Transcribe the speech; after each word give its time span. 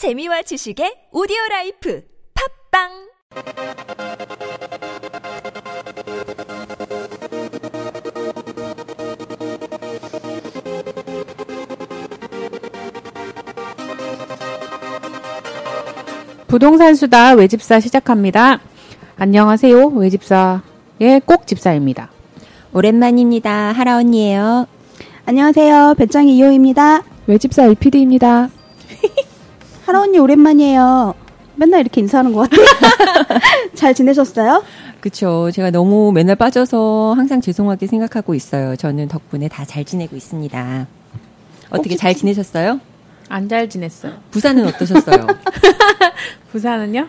재미와 0.00 0.40
지식의 0.40 1.12
오디오 1.12 1.36
라이프 1.50 2.02
팟빵 2.72 2.88
부동산 16.48 16.94
수다 16.94 17.34
외집사 17.34 17.80
시작합니다. 17.80 18.60
안녕하세요. 19.18 19.88
외집사의 19.88 21.20
꼭 21.26 21.46
집사입니다. 21.46 22.10
오랜만입니다. 22.72 23.72
하라 23.72 23.98
언니예요. 23.98 24.66
안녕하세요. 25.26 25.96
배짱이 25.98 26.38
이호입니다. 26.38 27.02
외집사 27.26 27.64
LPD입니다. 27.64 28.48
하라 29.90 30.02
언니 30.02 30.18
오랜만이에요. 30.20 31.14
맨날 31.56 31.80
이렇게 31.80 32.00
인사하는 32.00 32.32
것 32.32 32.48
같아요. 32.48 32.64
잘 33.74 33.92
지내셨어요? 33.92 34.62
그쵸. 35.00 35.50
제가 35.52 35.70
너무 35.72 36.12
맨날 36.12 36.36
빠져서 36.36 37.14
항상 37.16 37.40
죄송하게 37.40 37.88
생각하고 37.88 38.34
있어요. 38.36 38.76
저는 38.76 39.08
덕분에 39.08 39.48
다 39.48 39.64
잘 39.64 39.84
지내고 39.84 40.14
있습니다. 40.16 40.86
어떻게 41.70 41.96
잘 41.96 42.14
지내셨어요? 42.14 42.78
안 43.28 43.48
잘 43.48 43.68
지냈어요. 43.68 44.12
부산은 44.30 44.64
어떠셨어요? 44.68 45.26
부산은요? 46.52 47.06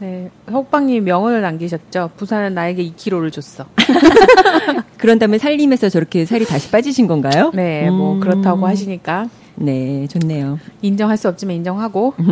네, 0.00 0.30
호빵님 0.50 1.04
명언을 1.04 1.40
남기셨죠. 1.42 2.10
부산은 2.16 2.54
나에게 2.54 2.82
2kg를 2.90 3.32
줬어. 3.32 3.64
그런 4.98 5.18
다음에 5.20 5.38
살림에서 5.38 5.88
저렇게 5.88 6.24
살이 6.24 6.44
다시 6.44 6.70
빠지신 6.70 7.06
건가요? 7.06 7.52
네, 7.54 7.88
뭐 7.90 8.14
음. 8.14 8.20
그렇다고 8.20 8.66
하시니까 8.66 9.28
네, 9.60 10.06
좋네요. 10.08 10.58
인정할 10.82 11.16
수 11.16 11.28
없지만 11.28 11.56
인정하고 11.56 12.14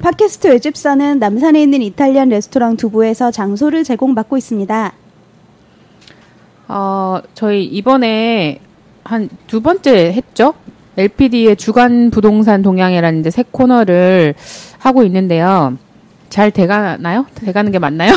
팟캐스트 0.00 0.48
외집사는 0.48 1.18
남산에 1.18 1.62
있는 1.62 1.82
이탈리안 1.82 2.28
레스토랑 2.30 2.76
두부에서 2.76 3.30
장소를 3.30 3.84
제공받고 3.84 4.36
있습니다. 4.36 4.92
어, 6.68 7.20
저희 7.34 7.64
이번에 7.64 8.60
한 9.04 9.28
두 9.46 9.60
번째 9.60 10.12
했죠? 10.12 10.54
LPD의 10.96 11.56
주간 11.56 12.10
부동산 12.10 12.62
동향이라는 12.62 13.20
이제 13.20 13.30
새 13.30 13.44
코너를 13.50 14.34
하고 14.78 15.02
있는데요. 15.04 15.76
잘 16.28 16.50
돼가나요? 16.50 17.26
돼가는 17.34 17.70
게 17.72 17.78
맞나요? 17.78 18.12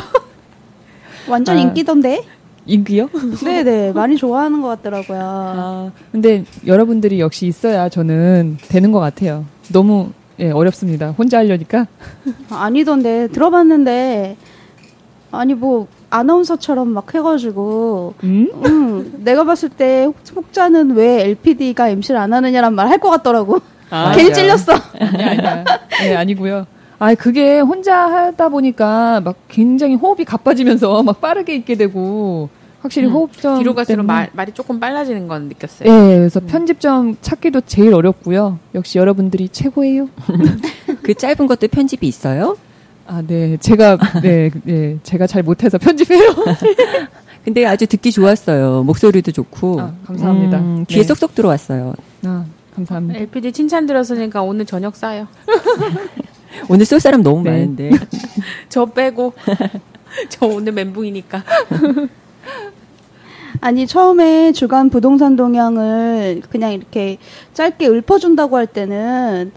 완전 1.27 1.57
아. 1.57 1.59
인기던데? 1.61 2.23
인기요? 2.65 3.09
네네. 3.43 3.91
많이 3.93 4.17
좋아하는 4.17 4.61
것 4.61 4.67
같더라고요. 4.69 5.19
아, 5.21 5.91
근데 6.11 6.43
여러분들이 6.65 7.19
역시 7.19 7.45
있어야 7.47 7.89
저는 7.89 8.57
되는 8.69 8.91
것 8.91 8.99
같아요. 8.99 9.45
너무 9.71 10.09
예, 10.39 10.51
어렵습니다. 10.51 11.11
혼자 11.11 11.37
하려니까. 11.39 11.87
아니던데. 12.49 13.29
들어봤는데, 13.29 14.35
아니 15.31 15.53
뭐, 15.53 15.87
아나운서처럼 16.09 16.89
막 16.89 17.13
해가지고, 17.13 18.15
음? 18.23 18.49
음, 18.65 19.13
내가 19.23 19.43
봤을 19.45 19.69
때 19.69 20.03
혹- 20.05 20.15
혹자는 20.35 20.91
왜 20.91 21.21
LPD가 21.23 21.89
MC를 21.89 22.19
안 22.19 22.33
하느냐란 22.33 22.73
말 22.75 22.87
할 22.89 22.99
것 22.99 23.09
같더라고. 23.11 23.59
아, 23.89 24.13
괜히. 24.15 24.33
찔렸어. 24.33 24.73
아니야, 24.99 25.29
아니야. 25.31 25.63
네, 26.01 26.15
아니고요. 26.15 26.65
아, 26.99 27.13
그게 27.15 27.59
혼자 27.59 27.95
하다 27.95 28.49
보니까 28.49 29.21
막 29.21 29.35
굉장히 29.47 29.95
호흡이 29.95 30.25
가빠지면서 30.25 31.01
막 31.03 31.19
빠르게 31.21 31.55
있게 31.55 31.75
되고 31.75 32.49
확실히 32.81 33.07
음, 33.07 33.13
호흡점 33.13 33.57
뒤로 33.57 33.73
갈수록 33.73 34.03
말, 34.03 34.29
말이 34.33 34.51
조금 34.51 34.79
빨라지는 34.79 35.27
건 35.27 35.47
느꼈어요. 35.47 35.89
예, 35.89 36.17
그래서 36.17 36.39
편집점 36.39 37.17
찾기도 37.21 37.61
제일 37.61 37.93
어렵고요. 37.93 38.59
역시 38.75 38.99
여러분들이 38.99 39.49
최고예요. 39.49 40.09
그 41.01 41.13
짧은 41.15 41.47
것도 41.47 41.67
편집이 41.67 42.07
있어요? 42.07 42.57
아, 43.07 43.23
네. 43.25 43.57
제가 43.57 43.97
네, 44.21 44.51
네. 44.63 44.97
제가 45.03 45.27
잘 45.27 45.43
못해서 45.43 45.77
편집해요. 45.77 46.29
근데 47.43 47.65
아주 47.65 47.85
듣기 47.85 48.11
좋았어요. 48.11 48.83
목소리도 48.83 49.31
좋고. 49.31 49.79
아, 49.79 49.93
감사합니다. 50.05 50.57
음, 50.59 50.85
귀에 50.87 51.01
네. 51.01 51.07
쏙쏙 51.07 51.35
들어왔어요. 51.35 51.93
아, 52.25 52.45
감사합니다. 52.75 53.19
LPD 53.19 53.51
칭찬 53.51 53.85
들었으니까 53.85 54.41
오늘 54.41 54.65
저녁 54.65 54.95
싸요. 54.95 55.27
오늘 56.69 56.85
쏠 56.85 56.99
사람 56.99 57.23
너무 57.23 57.43
네. 57.43 57.51
많은데. 57.51 57.91
저 58.69 58.85
빼고. 58.85 59.33
저 60.29 60.45
오늘 60.45 60.73
멘붕이니까. 60.73 61.43
아니 63.61 63.87
처음에 63.87 64.51
주간 64.51 64.89
부동산 64.89 65.35
동향을 65.35 66.41
그냥 66.49 66.73
이렇게 66.73 67.17
짧게 67.53 67.87
읊어준다고 67.87 68.57
할 68.57 68.67
때는 68.67 69.51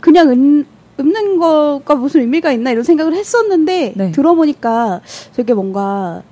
그냥 0.00 0.30
읊, 0.30 0.66
읊는 1.00 1.38
거가 1.38 1.94
무슨 1.94 2.20
의미가 2.20 2.52
있나 2.52 2.70
이런 2.70 2.84
생각을 2.84 3.14
했었는데 3.14 3.94
네. 3.96 4.10
들어보니까 4.12 5.00
되게 5.34 5.54
뭔가 5.54 6.22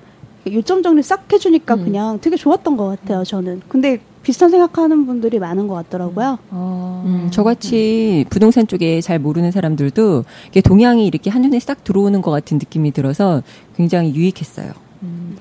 요점 0.51 0.83
정리 0.83 1.03
싹 1.03 1.33
해주니까 1.33 1.75
음. 1.75 1.85
그냥 1.85 2.19
되게 2.21 2.37
좋았던 2.37 2.77
것 2.77 2.89
같아요 2.89 3.25
저는 3.25 3.63
근데 3.69 4.01
비슷한 4.23 4.51
생각하는 4.51 5.07
분들이 5.07 5.39
많은 5.39 5.67
것 5.67 5.75
같더라고요 5.75 6.39
아, 6.51 7.03
음, 7.05 7.29
저같이 7.33 8.25
부동산 8.31 8.67
쪽에 8.67 9.01
잘 9.01 9.19
모르는 9.19 9.51
사람들도 9.51 10.25
이게 10.49 10.61
동향이 10.61 11.07
이렇게 11.07 11.31
한눈에 11.31 11.59
싹 11.61 11.83
들어오는 11.85 12.23
것 12.23 12.31
같은 12.31 12.59
느낌이 12.59 12.93
들어서 12.93 13.43
굉장히 13.77 14.15
유익했어요. 14.15 14.73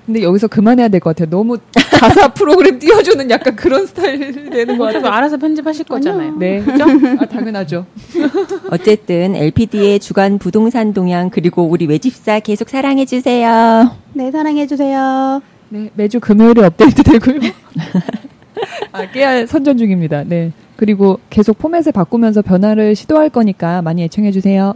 근데 0.08 0.24
여기서 0.24 0.48
그만해야 0.48 0.88
될 0.88 1.00
것 1.00 1.12
같아요. 1.16 1.30
너무 1.30 1.58
가사 2.00 2.30
프로그램 2.34 2.80
띄워주는 2.80 3.30
약간 3.30 3.56
그런 3.56 3.86
스타일이 3.86 4.50
되는 4.50 4.78
것 4.80 4.86
같아요. 4.86 5.06
알아서 5.06 5.38
편집하실 5.38 5.86
거잖아요. 5.86 6.36
네, 6.38 6.62
그죠? 6.64 6.86
아, 7.20 7.26
당연하죠. 7.26 7.86
어쨌든 8.72 9.36
LPD의 9.36 10.00
주간 10.00 10.40
부동산 10.40 10.94
동향 10.94 11.30
그리고 11.30 11.64
우리 11.64 11.86
외집사 11.86 12.40
계속 12.40 12.70
사랑해 12.70 13.06
주세요. 13.06 13.92
네 14.14 14.32
사랑해주세요 14.32 15.42
네, 15.70 15.92
매주 15.94 16.20
금요일에 16.20 16.66
업데이트 16.66 17.04
되고요. 17.04 17.40
아, 18.92 19.10
깨알 19.10 19.48
선전 19.48 19.78
중입니다. 19.78 20.24
네. 20.26 20.52
그리고 20.76 21.20
계속 21.30 21.58
포맷을 21.60 21.92
바꾸면서 21.92 22.42
변화를 22.42 22.96
시도할 22.96 23.30
거니까 23.30 23.82
많이 23.82 24.04
애청해 24.04 24.32
주세요. 24.32 24.74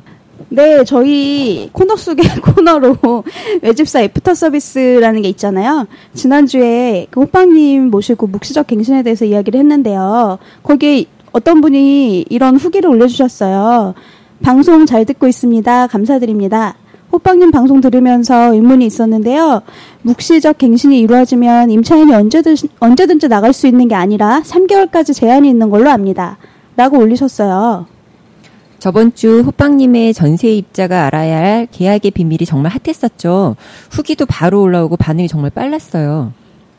네, 0.50 0.84
저희 0.84 1.70
코너 1.72 1.96
속의 1.96 2.26
코너로 2.44 3.24
외집사 3.62 4.02
애프터 4.02 4.34
서비스라는 4.34 5.22
게 5.22 5.30
있잖아요. 5.30 5.88
지난주에 6.14 7.08
그 7.10 7.22
호빵님 7.22 7.90
모시고 7.90 8.28
묵시적 8.28 8.68
갱신에 8.68 9.04
대해서 9.04 9.26
이야기를 9.26 9.60
했는데요. 9.60 10.38
거기에 10.64 11.06
어떤 11.32 11.62
분이 11.62 12.26
이런 12.30 12.58
후기를 12.58 12.90
올려주셨어요. 12.90 13.94
방송 14.44 14.86
잘 14.86 15.06
듣고 15.06 15.28
있습니다. 15.28 15.88
감사드립니다. 15.88 16.76
호빵님 17.16 17.52
방송 17.52 17.80
들으면서 17.80 18.54
의문이 18.54 18.86
있었는데요. 18.86 19.62
묵시적 20.02 20.58
갱신이 20.58 21.00
이루어지면 21.00 21.72
임차인이 21.72 22.14
언제든, 22.14 22.56
언제든지 22.80 23.30
나갈 23.30 23.54
수 23.54 23.68
있는 23.68 23.88
게 23.88 23.96
아니라 23.96 24.42
3개월까지 24.44 25.14
제한이 25.14 25.50
있는 25.50 25.70
걸로 25.70 25.90
압니다. 25.90 26.38
라고 26.76 27.00
올리셨어요. 27.00 27.88
저번 28.80 29.16
주 29.16 29.40
호빵님의 29.46 30.14
전세 30.14 30.50
입자가 30.50 31.06
알아야 31.06 31.38
할 31.38 31.68
계약의 31.72 32.12
비밀이 32.12 32.46
정말 32.46 32.74
핫했었죠. 32.74 33.56
후기도 33.90 34.26
바로 34.26 34.62
올라오고 34.62 34.98
반응이 34.98 35.30
정말 35.30 35.52
빨랐어요. 35.52 36.34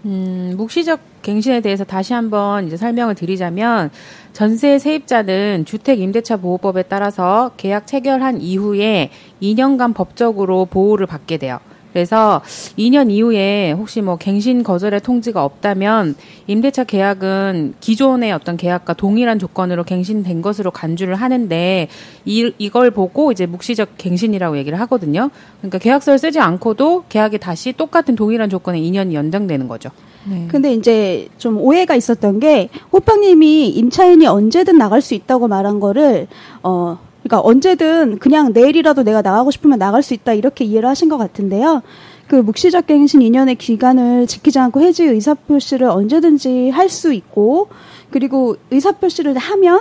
음, 0.07 0.55
묵시적 0.57 1.01
갱신에 1.23 1.61
대해서 1.61 1.83
다시 1.83 2.13
한번 2.13 2.69
이제 2.69 2.77
설명을 2.77 3.17
드리자면 3.17 3.91
전세 4.33 4.79
세입자는 4.79 5.65
주택 5.67 6.01
임대차 6.01 6.37
보호법에 6.37 6.85
따라서 6.85 7.51
계약 7.57 7.89
체결한 7.89 8.41
이후에 8.41 9.11
2년간 9.43 9.95
법적으로 9.95 10.67
보호를 10.67 11.07
받게 11.07 11.39
돼요. 11.39 11.59
그래서 11.97 12.43
2년 12.79 13.11
이후에 13.11 13.73
혹시 13.73 14.03
뭐 14.03 14.19
갱신 14.19 14.63
거절의 14.65 15.01
통지가 15.01 15.43
없다면 15.43 16.15
임대차 16.47 16.85
계약은 16.85 17.77
기존의 17.81 18.33
어떤 18.33 18.59
계약과 18.59 18.93
동일한 18.93 19.39
조건으로 19.39 19.83
갱신된 19.83 20.43
것으로 20.43 20.71
간주를 20.71 21.15
하는데 21.15 21.89
이, 22.27 22.53
이걸 22.59 22.91
보고 22.91 23.33
이제 23.33 23.47
묵시적 23.47 23.97
갱신이라고 23.97 24.59
얘기를 24.59 24.79
하거든요. 24.81 25.31
그러니까 25.61 25.79
계약서를 25.79 26.19
쓰지 26.19 26.39
않고도 26.39 27.05
계약이 27.09 27.39
다시 27.39 27.73
똑같은 27.73 28.15
동일한 28.15 28.51
조건에 28.51 28.79
2년이 28.79 29.15
연장되는 29.15 29.67
거죠. 29.67 29.89
네. 30.25 30.49
근데 30.51 30.75
이제 30.75 31.29
좀 31.39 31.57
오해가 31.57 31.95
있었던 31.95 32.41
게 32.41 32.69
호빵님이 32.93 33.69
임차인이 33.69 34.27
언제든 34.27 34.77
나갈 34.77 35.01
수 35.01 35.15
있다고 35.15 35.49
말한 35.49 35.81
거를 35.81 36.27
어 36.63 36.99
그러니까 37.27 37.41
언제든 37.41 38.19
그냥 38.19 38.53
내일이라도 38.53 39.03
내가 39.03 39.21
나가고 39.21 39.51
싶으면 39.51 39.79
나갈 39.79 40.03
수 40.03 40.15
있다 40.15 40.33
이렇게 40.33 40.65
이해를 40.65 40.89
하신 40.89 41.09
것 41.09 41.19
같은데요. 41.19 41.83
그 42.29 42.37
묵시적 42.37 42.87
갱신 42.87 43.21
2년의 43.21 43.59
기간을 43.59 44.27
지키지 44.29 44.59
않고 44.59 44.81
해지 44.81 45.05
의사 45.05 45.35
표시를 45.35 45.89
언제든지 45.89 46.71
할 46.71 46.89
수 46.89 47.13
있고 47.13 47.69
그리고 48.11 48.57
의사 48.71 48.93
표시를 48.93 49.37
하면 49.37 49.81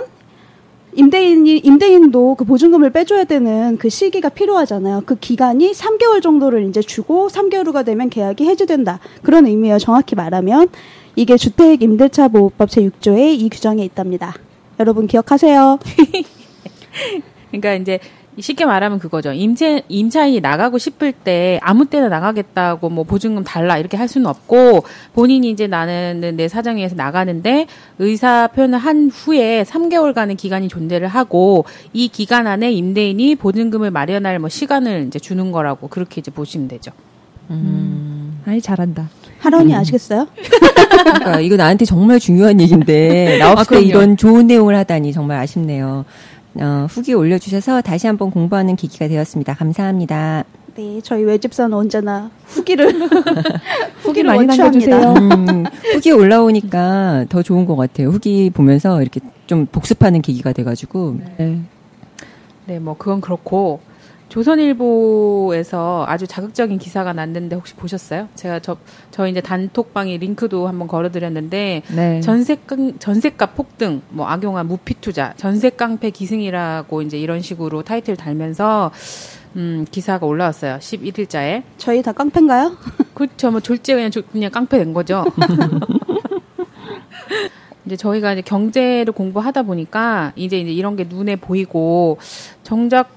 임대인이 0.94 1.58
임대인도 1.58 2.34
그 2.34 2.44
보증금을 2.44 2.90
빼줘야 2.90 3.24
되는 3.24 3.76
그 3.78 3.88
시기가 3.90 4.28
필요하잖아요. 4.30 5.02
그 5.06 5.14
기간이 5.14 5.70
3개월 5.70 6.20
정도를 6.20 6.68
이제 6.68 6.80
주고 6.80 7.28
3개월 7.28 7.66
후가 7.66 7.84
되면 7.84 8.10
계약이 8.10 8.44
해지된다. 8.44 8.98
그런 9.22 9.46
의미예요. 9.46 9.78
정확히 9.78 10.16
말하면 10.16 10.68
이게 11.14 11.36
주택 11.36 11.82
임대차 11.82 12.28
보호법 12.28 12.70
제 12.70 12.80
6조에 12.82 13.38
이 13.38 13.48
규정에 13.50 13.84
있답니다. 13.84 14.34
여러분 14.80 15.06
기억하세요. 15.06 15.78
그러니까 17.50 17.74
이제 17.74 17.98
쉽게 18.38 18.66
말하면 18.66 18.98
그거죠. 18.98 19.32
임차, 19.32 19.80
임차인이 19.88 20.40
나가고 20.40 20.76
싶을 20.76 21.12
때 21.12 21.58
아무 21.62 21.86
때나 21.86 22.08
나가겠다고 22.08 22.90
뭐 22.90 23.04
보증금 23.04 23.44
달라 23.44 23.78
이렇게 23.78 23.96
할 23.96 24.08
수는 24.08 24.26
없고 24.26 24.84
본인이 25.14 25.48
이제 25.50 25.66
나는 25.66 26.34
내 26.36 26.46
사정에 26.46 26.80
의해서 26.80 26.94
나가는데 26.96 27.66
의사 27.98 28.48
표현을 28.48 28.78
한 28.78 29.10
후에 29.12 29.64
3개월간의 29.64 30.36
기간이 30.36 30.68
존재를 30.68 31.08
하고 31.08 31.64
이 31.94 32.08
기간 32.08 32.46
안에 32.46 32.72
임대인이 32.72 33.36
보증금을 33.36 33.90
마련할 33.90 34.38
뭐 34.38 34.50
시간을 34.50 35.06
이제 35.06 35.18
주는 35.18 35.50
거라고 35.50 35.88
그렇게 35.88 36.20
이제 36.20 36.30
보시면 36.30 36.68
되죠. 36.68 36.90
아이 38.46 38.60
잘한다. 38.60 39.08
하런이 39.38 39.74
아시겠어요? 39.74 40.26
그러니까 40.90 41.40
이거 41.40 41.56
나한테 41.56 41.84
정말 41.84 42.18
중요한 42.18 42.60
얘기인데 42.60 43.38
나 43.40 43.52
없을 43.52 43.64
때 43.64 43.68
그럼요. 43.76 43.86
이런 43.86 44.16
좋은 44.16 44.46
내용을 44.46 44.76
하다니 44.76 45.12
정말 45.12 45.38
아쉽네요. 45.38 46.04
어, 46.60 46.86
후기 46.88 47.12
올려주셔서 47.14 47.82
다시 47.82 48.06
한번 48.06 48.30
공부하는 48.30 48.76
계기가 48.76 49.08
되었습니다. 49.08 49.54
감사합니다. 49.54 50.44
네, 50.76 51.00
저희 51.02 51.24
외집사는 51.24 51.72
언제나 51.74 52.30
후기를 52.44 52.92
후기를 54.02 54.28
많이. 54.28 54.46
남겨주세요. 54.46 55.14
음, 55.14 55.64
후기 55.94 56.10
올라오니까 56.12 57.26
더 57.28 57.42
좋은 57.42 57.64
것 57.64 57.76
같아요. 57.76 58.08
후기 58.08 58.50
보면서 58.50 59.00
이렇게 59.00 59.20
좀 59.46 59.66
복습하는 59.66 60.20
계기가 60.22 60.52
돼가지고 60.52 61.18
네. 61.38 61.60
네, 62.66 62.78
뭐 62.78 62.96
그건 62.98 63.20
그렇고 63.20 63.80
조선일보에서 64.28 66.04
아주 66.08 66.26
자극적인 66.26 66.78
기사가 66.78 67.12
났는데 67.12 67.56
혹시 67.56 67.74
보셨어요? 67.74 68.28
제가 68.34 68.60
저, 68.60 68.76
저 69.10 69.26
이제 69.28 69.40
단톡방에 69.40 70.16
링크도 70.18 70.66
한번 70.68 70.88
걸어드렸는데 70.88 71.82
네. 71.94 72.20
전세 72.20 72.56
전세값 72.98 73.54
폭등, 73.54 74.02
뭐 74.08 74.26
악용한 74.28 74.66
무피 74.66 74.94
투자, 75.00 75.32
전세 75.36 75.70
깡패 75.70 76.10
기승이라고 76.10 77.02
이제 77.02 77.18
이런 77.18 77.40
식으로 77.40 77.82
타이틀 77.82 78.16
달면서 78.16 78.90
음, 79.56 79.86
기사가 79.90 80.26
올라왔어요. 80.26 80.76
11일자에. 80.80 81.62
저희 81.78 82.02
다 82.02 82.12
깡패인가요? 82.12 82.76
그렇죠. 83.14 83.50
뭐 83.50 83.60
졸제 83.60 83.94
그냥 83.94 84.10
조- 84.10 84.22
그냥 84.22 84.50
깡패 84.50 84.76
된 84.78 84.92
거죠. 84.92 85.24
이제 87.86 87.96
저희가 87.96 88.32
이제 88.32 88.42
경제를 88.42 89.12
공부하다 89.12 89.62
보니까 89.62 90.32
이제 90.34 90.58
이제 90.58 90.72
이런 90.72 90.96
게 90.96 91.04
눈에 91.08 91.36
보이고 91.36 92.18
정작 92.64 93.15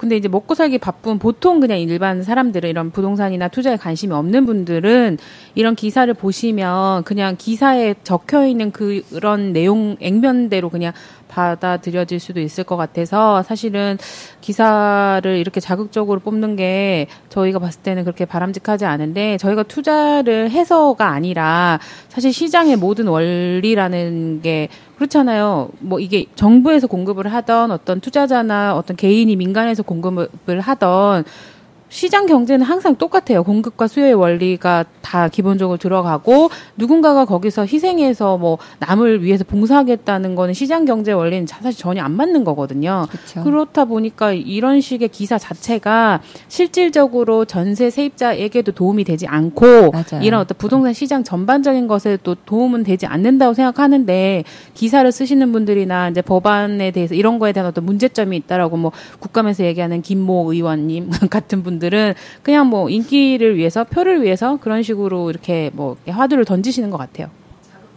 근데 0.00 0.16
이제 0.16 0.28
먹고 0.28 0.54
살기 0.54 0.78
바쁜 0.78 1.18
보통 1.18 1.60
그냥 1.60 1.78
일반 1.78 2.22
사람들은 2.22 2.70
이런 2.70 2.90
부동산이나 2.90 3.48
투자에 3.48 3.76
관심이 3.76 4.14
없는 4.14 4.46
분들은 4.46 5.18
이런 5.54 5.74
기사를 5.74 6.12
보시면 6.14 7.04
그냥 7.04 7.36
기사에 7.36 7.94
적혀 8.02 8.46
있는 8.46 8.70
그런 8.70 9.52
내용 9.52 9.98
액면대로 10.00 10.70
그냥 10.70 10.94
받아들여질 11.30 12.20
수도 12.20 12.40
있을 12.40 12.64
것 12.64 12.76
같아서 12.76 13.42
사실은 13.42 13.96
기사를 14.40 15.36
이렇게 15.36 15.60
자극적으로 15.60 16.20
뽑는 16.20 16.56
게 16.56 17.06
저희가 17.28 17.58
봤을 17.58 17.80
때는 17.82 18.04
그렇게 18.04 18.24
바람직하지 18.24 18.84
않은데 18.84 19.38
저희가 19.38 19.62
투자를 19.62 20.50
해서가 20.50 21.08
아니라 21.08 21.78
사실 22.08 22.32
시장의 22.32 22.76
모든 22.76 23.06
원리라는 23.06 24.42
게 24.42 24.68
그렇잖아요. 24.96 25.70
뭐 25.78 25.98
이게 26.00 26.26
정부에서 26.34 26.86
공급을 26.86 27.32
하던 27.32 27.70
어떤 27.70 28.00
투자자나 28.00 28.76
어떤 28.76 28.96
개인이 28.96 29.34
민간에서 29.36 29.82
공급을 29.82 30.60
하던 30.60 31.24
시장 31.90 32.26
경제는 32.26 32.64
항상 32.64 32.94
똑같아요. 32.94 33.42
공급과 33.42 33.88
수요의 33.88 34.14
원리가 34.14 34.84
다 35.02 35.28
기본적으로 35.28 35.76
들어가고 35.76 36.48
누군가가 36.76 37.24
거기서 37.24 37.66
희생해서 37.66 38.38
뭐 38.38 38.58
남을 38.78 39.24
위해서 39.24 39.42
봉사하겠다는 39.42 40.36
거는 40.36 40.54
시장 40.54 40.84
경제 40.84 41.10
원리는 41.10 41.46
사실 41.48 41.78
전혀 41.78 42.02
안 42.02 42.12
맞는 42.12 42.44
거거든요. 42.44 43.06
그렇죠. 43.10 43.42
그렇다 43.42 43.86
보니까 43.86 44.32
이런 44.32 44.80
식의 44.80 45.08
기사 45.08 45.36
자체가 45.36 46.20
실질적으로 46.46 47.44
전세 47.44 47.90
세입자에게도 47.90 48.70
도움이 48.72 49.02
되지 49.02 49.26
않고 49.26 49.90
맞아요. 49.90 50.22
이런 50.22 50.40
어떤 50.40 50.56
부동산 50.58 50.92
시장 50.92 51.24
전반적인 51.24 51.88
것에 51.88 52.18
또 52.22 52.36
도움은 52.36 52.84
되지 52.84 53.06
않는다고 53.06 53.52
생각하는데 53.52 54.44
기사를 54.74 55.10
쓰시는 55.10 55.50
분들이나 55.50 56.10
이제 56.10 56.22
법안에 56.22 56.92
대해서 56.92 57.16
이런 57.16 57.40
거에 57.40 57.52
대한 57.52 57.68
어떤 57.68 57.84
문제점이 57.84 58.36
있다라고 58.36 58.76
뭐 58.76 58.92
국감에서 59.18 59.64
얘기하는 59.64 60.02
김모 60.02 60.52
의원님 60.52 61.10
같은 61.30 61.64
분 61.64 61.79
들은 61.80 62.14
그냥 62.44 62.68
뭐 62.68 62.88
인기를 62.88 63.56
위해서 63.56 63.82
표를 63.82 64.22
위해서 64.22 64.58
그런 64.60 64.84
식으로 64.84 65.30
이렇게 65.30 65.70
뭐 65.74 65.96
화두를 66.06 66.44
던지시는 66.44 66.90
것 66.90 66.98
같아요. 66.98 67.28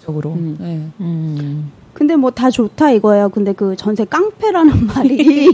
적으로. 0.01 0.31
음. 0.33 0.57
네. 0.59 0.81
음, 0.99 1.71
근데 1.93 2.15
뭐 2.15 2.31
다 2.31 2.49
좋다 2.49 2.89
이거예요. 2.91 3.29
근데 3.29 3.53
그 3.53 3.75
전세 3.75 4.03
깡패라는 4.05 4.87
말이 4.95 5.51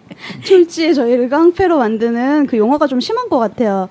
졸지에 0.44 0.94
저희를 0.94 1.28
깡패로 1.28 1.76
만드는 1.76 2.46
그 2.46 2.56
용어가 2.56 2.86
좀 2.86 3.00
심한 3.00 3.28
것 3.28 3.38
같아요. 3.38 3.88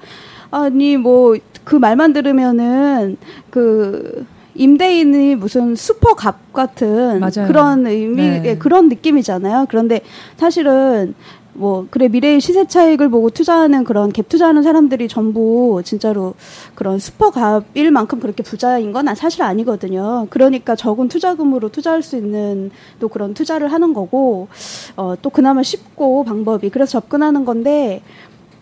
아니 0.49 0.97
뭐 0.97 1.35
그 1.63 1.75
말만 1.75 2.13
들으면은 2.13 3.17
그 3.51 4.25
임대인이 4.55 5.35
무슨 5.35 5.75
슈퍼갑 5.75 6.53
같은 6.53 7.19
맞아요. 7.19 7.47
그런 7.47 7.85
의미 7.87 8.15
네. 8.15 8.41
예, 8.45 8.57
그런 8.57 8.89
느낌이잖아요. 8.89 9.67
그런데 9.69 10.01
사실은 10.37 11.13
뭐 11.53 11.85
그래 11.89 12.07
미래의 12.07 12.39
시세 12.39 12.65
차익을 12.65 13.09
보고 13.09 13.29
투자하는 13.29 13.83
그런 13.83 14.11
갭 14.11 14.29
투자하는 14.29 14.63
사람들이 14.63 15.07
전부 15.07 15.81
진짜로 15.83 16.33
그런 16.75 16.97
슈퍼갑일 16.97 17.91
만큼 17.91 18.19
그렇게 18.19 18.41
부자인 18.41 18.91
건 18.91 19.13
사실 19.15 19.43
아니거든요. 19.43 20.27
그러니까 20.29 20.75
적은 20.75 21.09
투자금으로 21.09 21.69
투자할 21.69 22.03
수 22.03 22.15
있는 22.15 22.71
또 22.99 23.09
그런 23.09 23.33
투자를 23.33 23.71
하는 23.71 23.93
거고 23.93 24.47
어, 24.95 25.15
또 25.21 25.29
그나마 25.29 25.61
쉽고 25.61 26.23
방법이 26.23 26.69
그래서 26.69 26.91
접근하는 26.99 27.43
건데 27.43 28.01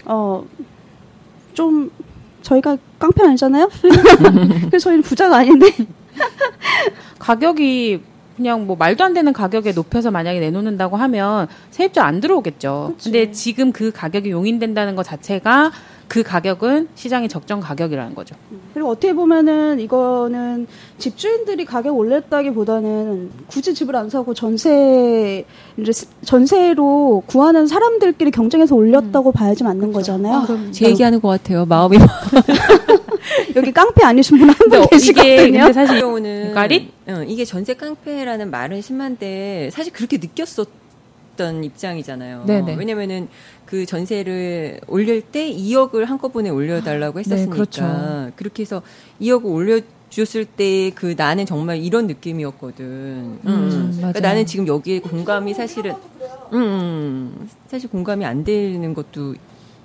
어, 0.06 0.44
좀 1.54 1.92
저희가 2.42 2.78
깡패 2.98 3.24
아니잖아요. 3.24 3.70
그래서 4.68 4.86
저희는 4.86 5.04
부자가 5.04 5.38
아닌데 5.38 5.72
가격이 7.20 8.02
그냥 8.40 8.66
뭐 8.66 8.78
말도 8.78 9.04
안 9.04 9.14
되는 9.14 9.34
가격에 9.34 9.74
높여서 9.74 10.12
만약에 10.12 10.40
내놓는다고 10.40 10.96
하면 10.96 11.50
세입자 11.72 12.06
안 12.06 12.22
들어오겠죠. 12.22 12.94
근데 13.04 13.32
지금 13.34 13.74
그 13.74 13.92
가격이 13.92 14.32
용인된다는 14.32 14.96
것 14.96 15.04
자체가 15.04 15.72
그 16.08 16.24
가격은 16.24 16.88
시장의 16.96 17.28
적정 17.28 17.60
가격이라는 17.60 18.16
거죠. 18.16 18.36
그리고 18.74 18.92
어떻게 18.92 19.14
보면은 19.14 19.82
이거는 19.82 20.68
집주인들이 20.98 21.66
가격 21.66 21.98
올렸다기보다는 21.98 23.30
굳이 23.48 23.74
집을 23.74 23.94
안 23.98 24.10
사고 24.10 24.34
전세 24.34 25.44
이제 25.78 25.92
스- 25.92 26.08
전세로 26.24 27.24
구하는 27.28 27.68
사람들끼리 27.68 28.32
경쟁해서 28.32 28.74
올렸다고 28.74 29.34
봐야지 29.34 29.66
맞는 29.66 29.92
거잖아요. 29.92 30.46
제 30.72 30.86
얘기하는 30.88 31.20
것 31.20 31.28
같아요. 31.28 31.66
마음이 31.66 31.98
여기 33.56 33.72
깡패 33.72 34.04
아니신 34.04 34.38
분 34.38 34.50
한분 34.50 34.70
근데 34.70 34.78
이게 34.80 34.96
계시거든요. 34.98 35.60
근데 35.60 35.74
사실 35.74 36.00
경우는 36.00 36.54
까리? 36.54 36.92
어, 37.08 37.24
이게 37.28 37.46
전세 37.46 37.74
깡패라는 37.74 38.50
말은 38.52 38.82
심한데 38.82 39.70
사실 39.72 39.92
그렇게 39.94 40.18
느꼈었던 40.18 41.64
입장이잖아요. 41.64 42.44
네네. 42.46 42.76
왜냐면은 42.76 43.28
그 43.66 43.86
전세를 43.86 44.80
올릴 44.88 45.22
때 45.22 45.50
2억을 45.52 46.06
한꺼번에 46.06 46.50
올려달라고 46.50 47.20
했었으니까 47.20 47.54
그렇죠. 47.54 48.32
그렇게 48.36 48.62
해서 48.64 48.82
2억을 49.22 49.46
올려줬을 49.46 50.46
때 50.46 50.92
그 50.96 51.14
나는 51.18 51.46
정말 51.46 51.78
이런 51.78 52.08
느낌이었거든. 52.08 52.86
음, 52.86 53.40
그러니까 53.98 54.02
맞아요. 54.02 54.20
나는 54.22 54.46
지금 54.46 54.68
여기에 54.68 55.00
공감이 55.00 55.54
사실은 55.54 55.94
음, 56.52 56.58
음, 56.62 57.50
사실 57.68 57.90
공감이 57.90 58.26
안 58.26 58.44
되는 58.44 58.94
것도 58.94 59.36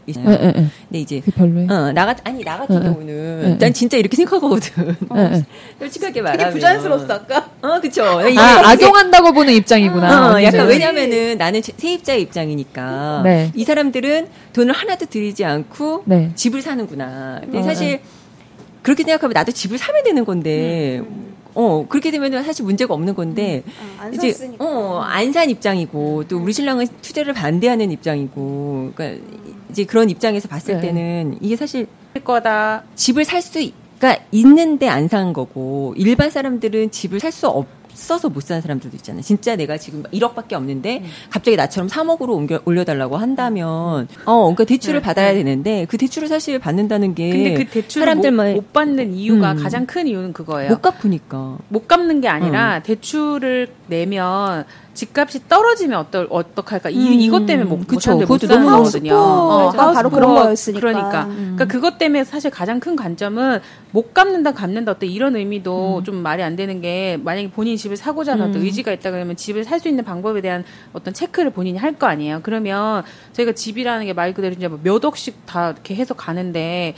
있어요. 0.06 0.24
예, 0.28 0.32
예, 0.32 0.46
예. 0.48 0.52
근데 0.52 0.98
이제 1.00 1.20
그 1.24 1.30
별로예요. 1.30 1.68
어, 1.70 1.92
나 1.92 2.06
같, 2.06 2.18
아니, 2.24 2.44
나 2.44 2.58
같은 2.58 2.76
응, 2.76 2.82
응. 2.86 2.92
경우는, 2.92 3.40
응, 3.44 3.58
난 3.58 3.72
진짜 3.72 3.96
이렇게 3.96 4.16
생각하거든. 4.16 4.96
예, 5.16 5.20
예. 5.20 5.44
솔직하게 5.78 6.22
말하면. 6.22 6.64
아까. 7.10 7.50
어, 7.62 7.80
그쵸. 7.80 8.04
아, 8.04 8.28
이게- 8.28 8.38
악용한다고 8.38 9.32
보는 9.32 9.52
입장이구나. 9.54 10.34
어, 10.34 10.42
약간. 10.42 10.66
왜냐면은 10.66 11.38
나는 11.38 11.62
세- 11.62 11.72
세입자의 11.76 12.22
입장이니까. 12.22 13.22
네. 13.24 13.50
이 13.54 13.64
사람들은 13.64 14.28
돈을 14.52 14.72
하나도 14.74 15.06
들이지 15.06 15.44
않고 15.44 16.02
네. 16.06 16.30
집을 16.34 16.62
사는구나. 16.62 17.40
근데 17.42 17.58
어, 17.58 17.62
사실 17.62 18.00
그렇게 18.82 19.02
생각하면 19.02 19.32
나도 19.32 19.52
집을 19.52 19.78
사면 19.78 20.04
되는 20.04 20.24
건데, 20.26 21.00
어, 21.54 21.86
그렇게 21.88 22.10
되면 22.10 22.30
사실 22.44 22.64
문제가 22.64 22.92
없는 22.94 23.14
건데, 23.14 23.62
안 23.98 24.12
이제, 24.12 24.32
샀으니까. 24.32 24.62
어, 24.64 25.00
안 25.00 25.32
산 25.32 25.48
입장이고, 25.48 26.24
또 26.28 26.38
우리 26.38 26.52
신랑은 26.52 26.86
투자를 27.00 27.32
반대하는 27.32 27.90
입장이고, 27.92 28.92
그러니까 28.94 29.24
이제 29.74 29.84
그런 29.84 30.08
입장에서 30.08 30.46
봤을 30.46 30.76
네. 30.76 30.82
때는 30.82 31.36
이게 31.40 31.56
사실 31.56 31.88
할 32.14 32.22
거다. 32.22 32.84
집을 32.94 33.24
살 33.24 33.42
수가 33.42 34.16
있는데 34.30 34.86
안 34.88 35.08
산 35.08 35.32
거고 35.32 35.94
일반 35.96 36.30
사람들은 36.30 36.92
집을 36.92 37.18
살 37.18 37.32
수 37.32 37.48
없어서 37.48 38.28
못 38.28 38.42
사는 38.44 38.62
사람들도 38.62 38.96
있잖아요. 38.98 39.22
진짜 39.22 39.56
내가 39.56 39.76
지금 39.76 40.04
1억밖에 40.12 40.52
없는데 40.52 41.04
갑자기 41.30 41.56
나처럼 41.56 41.88
3억으로 41.88 42.30
옮겨 42.30 42.60
올려달라고 42.64 43.16
한다면 43.16 44.06
어 44.26 44.42
그러니까 44.42 44.62
대출을 44.64 45.00
네, 45.00 45.04
받아야 45.04 45.32
네. 45.32 45.38
되는데 45.38 45.86
그 45.88 45.98
대출을 45.98 46.28
사실 46.28 46.60
받는다는 46.60 47.16
게 47.16 47.30
근데 47.30 47.54
그 47.54 47.66
대출을 47.66 48.04
사람들만 48.06 48.46
못, 48.50 48.54
못 48.56 48.72
받는 48.72 49.12
이유가 49.14 49.52
음. 49.52 49.56
가장 49.62 49.86
큰 49.86 50.06
이유는 50.06 50.32
그거예요. 50.32 50.70
못 50.70 50.82
갚으니까 50.82 51.58
못 51.68 51.88
갚는 51.88 52.20
게 52.20 52.28
아니라 52.28 52.80
대출을 52.84 53.68
내면 53.88 54.64
집값이 54.94 55.48
떨어지면 55.48 55.98
어떨 55.98 56.26
어떡할까 56.30 56.90
이 56.90 56.96
음. 57.08 57.12
이것 57.20 57.46
때문에 57.46 57.68
못, 57.68 57.78
못 57.78 57.86
그쵸. 57.86 58.16
그것도 58.18 58.46
너무 58.46 58.70
거거든요. 58.70 59.14
하우스포가 59.14 59.92
바로 59.92 60.10
그런 60.10 60.34
거였으니까. 60.34 60.80
그러니까 60.80 61.24
음. 61.24 61.52
그러니까 61.56 61.64
그것 61.66 61.98
때문에 61.98 62.24
사실 62.24 62.50
가장 62.50 62.80
큰 62.80 62.94
관점은 62.96 63.60
못 63.90 64.14
갚는다 64.14 64.52
갚는다 64.52 64.92
어때 64.92 65.06
이런 65.06 65.36
의미도 65.36 65.98
음. 65.98 66.04
좀 66.04 66.16
말이 66.16 66.42
안 66.42 66.56
되는 66.56 66.80
게 66.80 67.18
만약에 67.22 67.50
본인이 67.50 67.76
집을 67.76 67.96
사고자 67.96 68.32
하는 68.32 68.46
어떤 68.50 68.62
의지가 68.62 68.92
있다 68.92 69.10
그러면 69.10 69.36
집을 69.36 69.64
살 69.64 69.80
수 69.80 69.88
있는 69.88 70.04
방법에 70.04 70.40
대한 70.40 70.64
어떤 70.92 71.12
체크를 71.12 71.50
본인이 71.50 71.76
할 71.78 71.94
거 71.94 72.06
아니에요. 72.06 72.40
그러면 72.42 73.02
저희가 73.34 73.52
집이라는 73.52 74.06
게 74.06 74.12
말 74.14 74.32
그대로 74.32 74.54
이제 74.54 74.68
뭐몇 74.68 75.04
억씩 75.04 75.44
다 75.46 75.70
이렇게 75.72 75.94
해서 75.96 76.14
가는데 76.14 76.94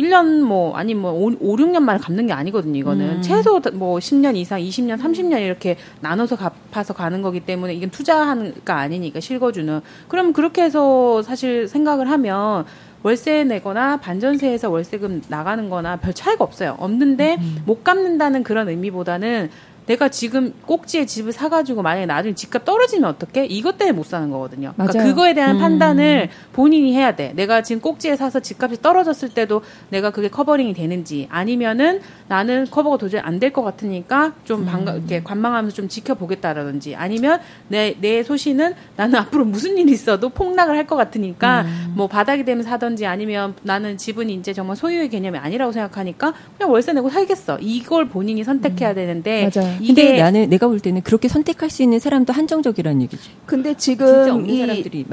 1년 0.00 0.40
뭐 0.40 0.74
아니 0.76 0.94
뭐 0.94 1.12
5, 1.12 1.32
5 1.40 1.56
6년 1.56 1.80
만에 1.80 1.98
갚는 1.98 2.26
게 2.26 2.32
아니거든요. 2.32 2.78
이거는 2.78 3.08
음. 3.16 3.22
최소 3.22 3.60
뭐 3.74 3.98
10년 3.98 4.36
이상, 4.36 4.60
20년, 4.60 4.98
30년 4.98 5.42
이렇게 5.42 5.76
나눠서 6.00 6.36
갚아서 6.36 6.94
가는 6.94 7.22
거기 7.22 7.40
때문에 7.40 7.74
이건 7.74 7.90
투자하는 7.90 8.54
거 8.64 8.72
아니니까 8.72 9.20
실거주는. 9.20 9.80
그럼 10.08 10.32
그렇게 10.32 10.62
해서 10.62 11.22
사실 11.22 11.68
생각을 11.68 12.10
하면 12.10 12.64
월세 13.02 13.44
내거나 13.44 13.96
반전세에서 13.98 14.68
월세금 14.68 15.22
나가는 15.28 15.70
거나 15.70 15.96
별 15.96 16.12
차이가 16.12 16.44
없어요. 16.44 16.76
없는데 16.78 17.38
못 17.64 17.82
갚는다는 17.82 18.42
그런 18.42 18.68
의미보다는 18.68 19.50
내가 19.90 20.08
지금 20.08 20.54
꼭지에 20.66 21.04
집을 21.04 21.32
사가지고 21.32 21.82
만약에 21.82 22.06
나중에 22.06 22.32
집값 22.36 22.64
떨어지면 22.64 23.10
어떡해? 23.10 23.46
이것 23.46 23.76
때문에 23.76 23.96
못 23.96 24.06
사는 24.06 24.30
거거든요. 24.30 24.72
그러니까 24.76 24.96
맞아요. 24.98 25.08
그거에 25.10 25.34
대한 25.34 25.56
음. 25.56 25.60
판단을 25.60 26.28
본인이 26.52 26.94
해야 26.94 27.16
돼. 27.16 27.32
내가 27.34 27.62
지금 27.62 27.82
꼭지에 27.82 28.14
사서 28.14 28.38
집값이 28.38 28.82
떨어졌을 28.82 29.30
때도 29.30 29.62
내가 29.88 30.10
그게 30.10 30.28
covering이 30.28 30.74
되는지 30.74 31.26
아니면은 31.30 32.00
나는 32.28 32.66
커버가 32.70 32.98
도저히 32.98 33.20
안 33.20 33.40
될 33.40 33.50
것 33.52 33.62
같으니까 33.64 34.34
좀 34.44 34.64
반가, 34.64 34.92
이렇게 34.94 35.22
관망하면서 35.24 35.74
좀 35.74 35.88
지켜보겠다라든지 35.88 36.94
아니면 36.94 37.40
내, 37.68 37.96
내 38.00 38.22
소신은 38.22 38.74
나는 38.96 39.18
앞으로 39.20 39.44
무슨 39.44 39.76
일이 39.78 39.90
있어도 39.92 40.28
폭락을 40.28 40.76
할 40.76 40.86
것 40.86 40.96
같으니까 40.96 41.64
뭐 41.94 42.06
바닥이 42.06 42.44
되면 42.44 42.62
사든지 42.64 43.06
아니면 43.06 43.54
나는 43.62 43.96
집은 43.96 44.28
이제 44.30 44.52
정말 44.52 44.76
소유의 44.76 45.08
개념이 45.08 45.38
아니라고 45.38 45.72
생각하니까 45.72 46.32
그냥 46.56 46.70
월세 46.72 46.92
내고 46.92 47.08
살겠어. 47.10 47.58
이걸 47.60 48.08
본인이 48.08 48.44
선택해야 48.44 48.94
되는데 48.94 49.50
맞아요. 49.54 49.76
근데 49.86 50.18
나는 50.18 50.48
내가 50.48 50.68
볼 50.68 50.80
때는 50.80 51.02
그렇게 51.02 51.28
선택할 51.28 51.70
수 51.70 51.82
있는 51.82 51.98
사람도 51.98 52.32
한정적이라는 52.32 53.02
얘기지. 53.02 53.30
근데 53.46 53.74
지금 53.76 54.46
이, 54.48 54.62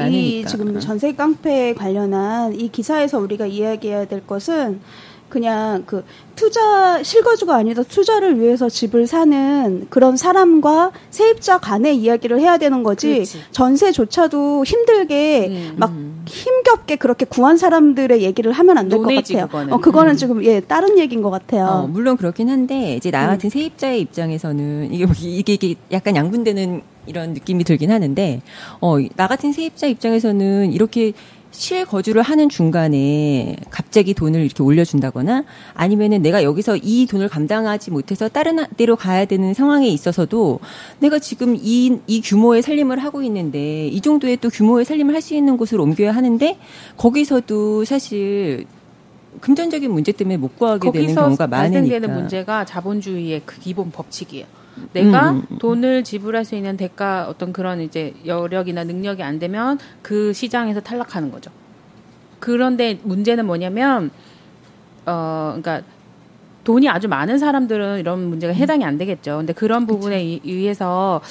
이. 0.09 0.45
지금 0.45 0.79
전세 0.79 1.13
깡패에 1.13 1.73
관련한 1.73 2.59
이 2.59 2.69
기사에서 2.69 3.19
우리가 3.19 3.45
이야기해야 3.45 4.05
될 4.05 4.25
것은 4.25 4.79
그냥 5.29 5.83
그 5.85 6.03
투자 6.35 7.01
실거주가 7.03 7.55
아니다 7.55 7.83
투자를 7.83 8.39
위해서 8.39 8.69
집을 8.69 9.07
사는 9.07 9.87
그런 9.89 10.15
사람과 10.15 10.91
세입자 11.09 11.57
간의 11.59 11.97
이야기를 11.97 12.39
해야 12.39 12.57
되는 12.57 12.83
거지 12.83 13.13
그렇지. 13.13 13.41
전세조차도 13.51 14.63
힘들게 14.63 15.47
음. 15.49 15.73
막 15.77 15.91
힘겹게 16.27 16.95
그렇게 16.97 17.25
구한 17.25 17.57
사람들의 17.57 18.21
얘기를 18.21 18.51
하면 18.51 18.77
안 18.77 18.89
될 18.89 18.97
것 18.99 19.13
같아요. 19.15 19.45
그거는. 19.47 19.73
어 19.73 19.77
그거는 19.79 20.11
음. 20.13 20.17
지금 20.17 20.43
예 20.43 20.59
다른 20.59 20.97
얘기인 20.99 21.21
것 21.21 21.29
같아요. 21.29 21.65
어, 21.65 21.87
물론 21.87 22.17
그렇긴 22.17 22.49
한데 22.49 22.95
이제 22.95 23.09
나 23.11 23.27
같은 23.27 23.49
세입자의 23.49 24.01
입장에서는 24.01 24.93
이게 24.93 25.05
뭐 25.05 25.15
이게, 25.19 25.53
이게 25.53 25.75
약간 25.91 26.15
양분되는 26.15 26.81
이런 27.07 27.33
느낌이 27.33 27.63
들긴 27.63 27.91
하는데 27.91 28.41
어 28.81 28.97
나 29.15 29.27
같은 29.27 29.53
세입자 29.53 29.87
입장에서는 29.87 30.71
이렇게 30.73 31.13
실거주를 31.51 32.21
하는 32.21 32.49
중간에 32.49 33.55
갑자기 33.69 34.13
돈을 34.13 34.41
이렇게 34.41 34.63
올려준다거나 34.63 35.43
아니면은 35.73 36.21
내가 36.21 36.43
여기서 36.43 36.77
이 36.77 37.05
돈을 37.07 37.29
감당하지 37.29 37.91
못해서 37.91 38.27
다른 38.29 38.57
데로 38.77 38.95
가야 38.95 39.25
되는 39.25 39.53
상황에 39.53 39.87
있어서도 39.87 40.59
내가 40.99 41.19
지금 41.19 41.55
이, 41.55 41.99
이 42.07 42.21
규모의 42.21 42.61
살림을 42.61 42.99
하고 42.99 43.23
있는데 43.23 43.87
이 43.87 44.01
정도의 44.01 44.37
또 44.37 44.49
규모의 44.49 44.85
살림을 44.85 45.13
할 45.13 45.17
수 45.21 45.33
있는 45.33 45.57
곳으로 45.57 45.83
옮겨야 45.83 46.11
하는데 46.13 46.57
거기서도 46.95 47.83
사실 47.85 48.65
금전적인 49.41 49.91
문제 49.91 50.11
때문에 50.11 50.37
못 50.37 50.55
구하게 50.57 50.91
되는 50.91 51.07
거기서 51.07 51.21
경우가 51.21 51.47
많으니까. 51.47 51.79
발생되는 51.81 52.15
문제가 52.15 52.65
자본주의의 52.65 53.41
그 53.45 53.59
기본 53.59 53.91
법칙이에요. 53.91 54.45
내가 54.93 55.31
음, 55.31 55.43
음. 55.51 55.57
돈을 55.59 56.03
지불할 56.03 56.45
수 56.45 56.55
있는 56.55 56.77
대가 56.77 57.27
어떤 57.29 57.51
그런 57.53 57.81
이제 57.81 58.13
여력이나 58.25 58.83
능력이 58.83 59.23
안 59.23 59.39
되면 59.39 59.77
그 60.01 60.33
시장에서 60.33 60.79
탈락하는 60.81 61.31
거죠. 61.31 61.51
그런데 62.39 62.99
문제는 63.03 63.45
뭐냐면 63.45 64.11
어 65.05 65.57
그러니까 65.59 65.81
돈이 66.63 66.89
아주 66.89 67.07
많은 67.07 67.37
사람들은 67.37 67.99
이런 67.99 68.27
문제가 68.29 68.53
해당이 68.53 68.83
안 68.83 68.97
되겠죠. 68.97 69.37
근데 69.37 69.53
그런 69.53 69.87
부분에 69.87 70.17
의- 70.21 70.41
의해서 70.43 71.21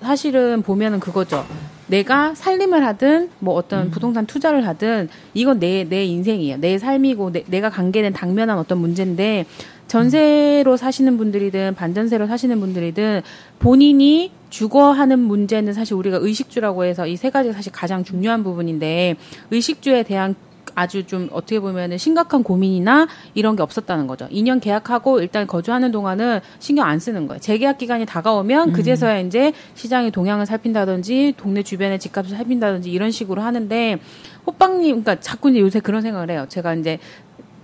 사실은 0.00 0.62
보면은 0.62 1.00
그거죠. 1.00 1.44
내가 1.86 2.34
살림을 2.34 2.84
하든 2.84 3.30
뭐 3.40 3.54
어떤 3.54 3.90
부동산 3.90 4.26
투자를 4.26 4.66
하든 4.66 5.08
이건 5.34 5.58
내 5.58 5.84
내 5.84 6.04
인생이에요. 6.04 6.58
내 6.58 6.78
삶이고 6.78 7.32
내, 7.32 7.60
가 7.60 7.70
관계된 7.70 8.12
당면한 8.12 8.58
어떤 8.58 8.78
문제인데 8.78 9.46
전세로 9.88 10.76
사시는 10.76 11.16
분들이든 11.16 11.74
반전세로 11.74 12.26
사시는 12.26 12.60
분들이든 12.60 13.22
본인이 13.58 14.32
주거하는 14.50 15.18
문제는 15.18 15.72
사실 15.72 15.94
우리가 15.94 16.18
의식주라고 16.20 16.84
해서 16.84 17.06
이 17.06 17.16
세 17.16 17.30
가지가 17.30 17.54
사실 17.54 17.72
가장 17.72 18.04
중요한 18.04 18.44
부분인데 18.44 19.16
의식주에 19.50 20.02
대한 20.02 20.34
아주 20.76 21.06
좀 21.06 21.28
어떻게 21.32 21.60
보면은 21.60 21.98
심각한 21.98 22.42
고민이나 22.42 23.06
이런 23.34 23.54
게 23.54 23.62
없었다는 23.62 24.06
거죠. 24.08 24.26
2년 24.28 24.60
계약하고 24.60 25.20
일단 25.20 25.46
거주하는 25.46 25.92
동안은 25.92 26.40
신경 26.58 26.86
안 26.86 26.98
쓰는 26.98 27.28
거예요. 27.28 27.38
재계약 27.40 27.78
기간이 27.78 28.06
다가오면 28.06 28.72
그제서야 28.72 29.20
이제 29.20 29.52
시장의 29.74 30.10
동향을 30.10 30.46
살핀다든지 30.46 31.34
동네 31.36 31.62
주변의 31.62 32.00
집값을 32.00 32.36
살핀다든지 32.36 32.90
이런 32.90 33.12
식으로 33.12 33.40
하는데 33.40 33.98
호빵님, 34.46 35.02
그러니까 35.02 35.20
자꾸 35.20 35.48
이제 35.50 35.60
요새 35.60 35.80
그런 35.80 36.02
생각을 36.02 36.30
해요. 36.30 36.46
제가 36.48 36.74
이제 36.74 36.98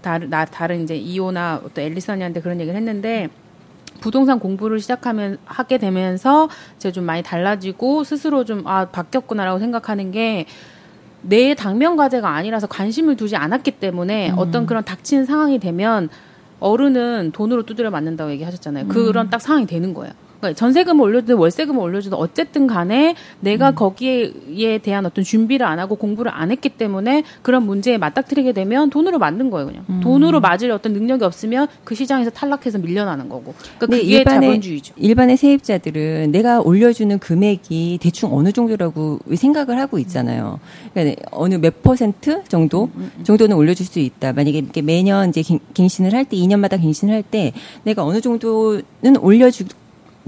다른 0.02 0.30
나 0.30 0.45
다른 0.45 0.83
이제 0.83 0.97
이오나 0.97 1.61
어떤 1.64 1.85
앨리선이한테 1.85 2.40
그런 2.40 2.61
얘기를 2.61 2.76
했는데 2.76 3.28
부동산 4.00 4.38
공부를 4.38 4.80
시작하면 4.80 5.38
하게 5.45 5.76
되면서 5.78 6.49
제가 6.78 6.92
좀 6.92 7.04
많이 7.04 7.23
달라지고 7.23 8.04
스스로 8.04 8.45
좀 8.45 8.62
아 8.66 8.87
바뀌었구나라고 8.87 9.59
생각하는 9.59 10.11
게 10.11 10.47
내 11.23 11.54
당면 11.54 11.97
과제가 11.97 12.28
아니라서 12.30 12.66
관심을 12.66 13.16
두지 13.16 13.37
않았기 13.37 13.73
때문에 13.73 14.30
어떤 14.37 14.64
그런 14.66 14.85
닥친 14.85 15.26
상황이 15.26 15.59
되면 15.59 16.09
어른은 16.61 17.33
돈으로 17.33 17.64
두드려 17.64 17.90
맞는다고 17.90 18.30
얘기하셨잖아요. 18.30 18.88
그런 18.88 19.28
딱 19.30 19.40
상황이 19.40 19.66
되는 19.66 19.92
거예요. 19.92 20.12
그러니까 20.40 20.59
전세금을 20.59 21.02
올려주든 21.04 21.37
월세금을 21.37 21.80
올려주든 21.80 22.16
어쨌든 22.16 22.66
간에 22.66 23.14
내가 23.40 23.73
거기에 23.73 24.78
대한 24.82 25.04
어떤 25.04 25.23
준비를 25.23 25.66
안 25.66 25.78
하고 25.78 25.97
공부를 25.97 26.32
안 26.35 26.50
했기 26.50 26.70
때문에 26.70 27.25
그런 27.42 27.64
문제에 27.66 27.99
맞닥뜨리게 27.99 28.52
되면 28.52 28.88
돈으로 28.90 29.18
맞는 29.18 29.50
거예요, 29.50 29.66
그냥. 29.66 30.00
돈으로 30.00 30.40
맞을 30.40 30.70
어떤 30.70 30.92
능력이 30.94 31.25
없으면 31.25 31.68
그 31.85 31.94
시장에서 31.94 32.30
탈락해서 32.30 32.78
밀려나는 32.78 33.28
거고. 33.28 33.54
그러니까 33.78 33.87
그게 33.87 34.02
일반의- 34.02 34.25
자본주의죠. 34.40 34.94
일반의 34.97 35.37
세입자들은 35.37 36.32
내가 36.32 36.61
올려주는 36.61 37.18
금액이 37.18 37.99
대충 38.00 38.35
어느 38.35 38.50
정도라고 38.52 39.18
생각을 39.35 39.78
하고 39.78 39.99
있잖아요. 39.99 40.59
그러니까 40.94 41.23
어느 41.32 41.54
몇 41.56 41.82
퍼센트 41.82 42.42
정도 42.44 42.88
정도는 43.25 43.56
올려줄 43.56 43.85
수 43.87 43.99
있다. 43.99 44.32
만약에 44.32 44.59
이렇게 44.59 44.80
매년 44.82 45.28
이제 45.28 45.42
갱- 45.42 45.61
갱신을 45.75 46.14
할 46.14 46.25
때, 46.25 46.37
2년마다 46.37 46.80
갱신을 46.80 47.12
할 47.14 47.23
때 47.30 47.52
내가 47.85 48.02
어느 48.04 48.20
정도는 48.20 49.16
올려주 49.20 49.64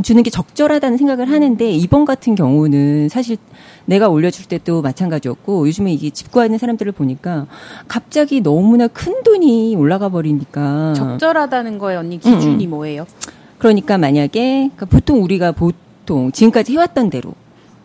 주는 0.03 0.23
게 0.23 0.31
적절하다는 0.31 0.97
생각을 0.97 1.31
하는데 1.31 1.71
이번 1.71 2.05
같은 2.05 2.35
경우는 2.35 3.09
사실 3.11 3.37
내가 3.85 4.09
올려줄 4.09 4.47
때도 4.47 4.81
마찬가지였고 4.81 5.67
요즘에 5.67 5.93
이게 5.93 6.11
집 6.11 6.33
구하는 6.33 6.57
사람들을 6.57 6.93
보니까 6.93 7.47
갑자기 7.89 8.41
너무나 8.41 8.89
큰 8.89 9.23
돈이 9.23 9.77
올라가 9.77 10.09
버리니까 10.09 10.95
적절하다는 10.95 11.79
거에 11.79 11.97
언니 11.97 12.19
기준이 12.19 12.47
음, 12.47 12.61
음. 12.61 12.71
뭐예요? 12.71 13.07
그러니까 13.59 13.99
만약에 13.99 14.71
그러니까 14.75 14.87
보통 14.87 15.23
우리가 15.23 15.53
보통 15.53 16.33
지금까지 16.33 16.73
해왔던 16.73 17.11
대로 17.11 17.35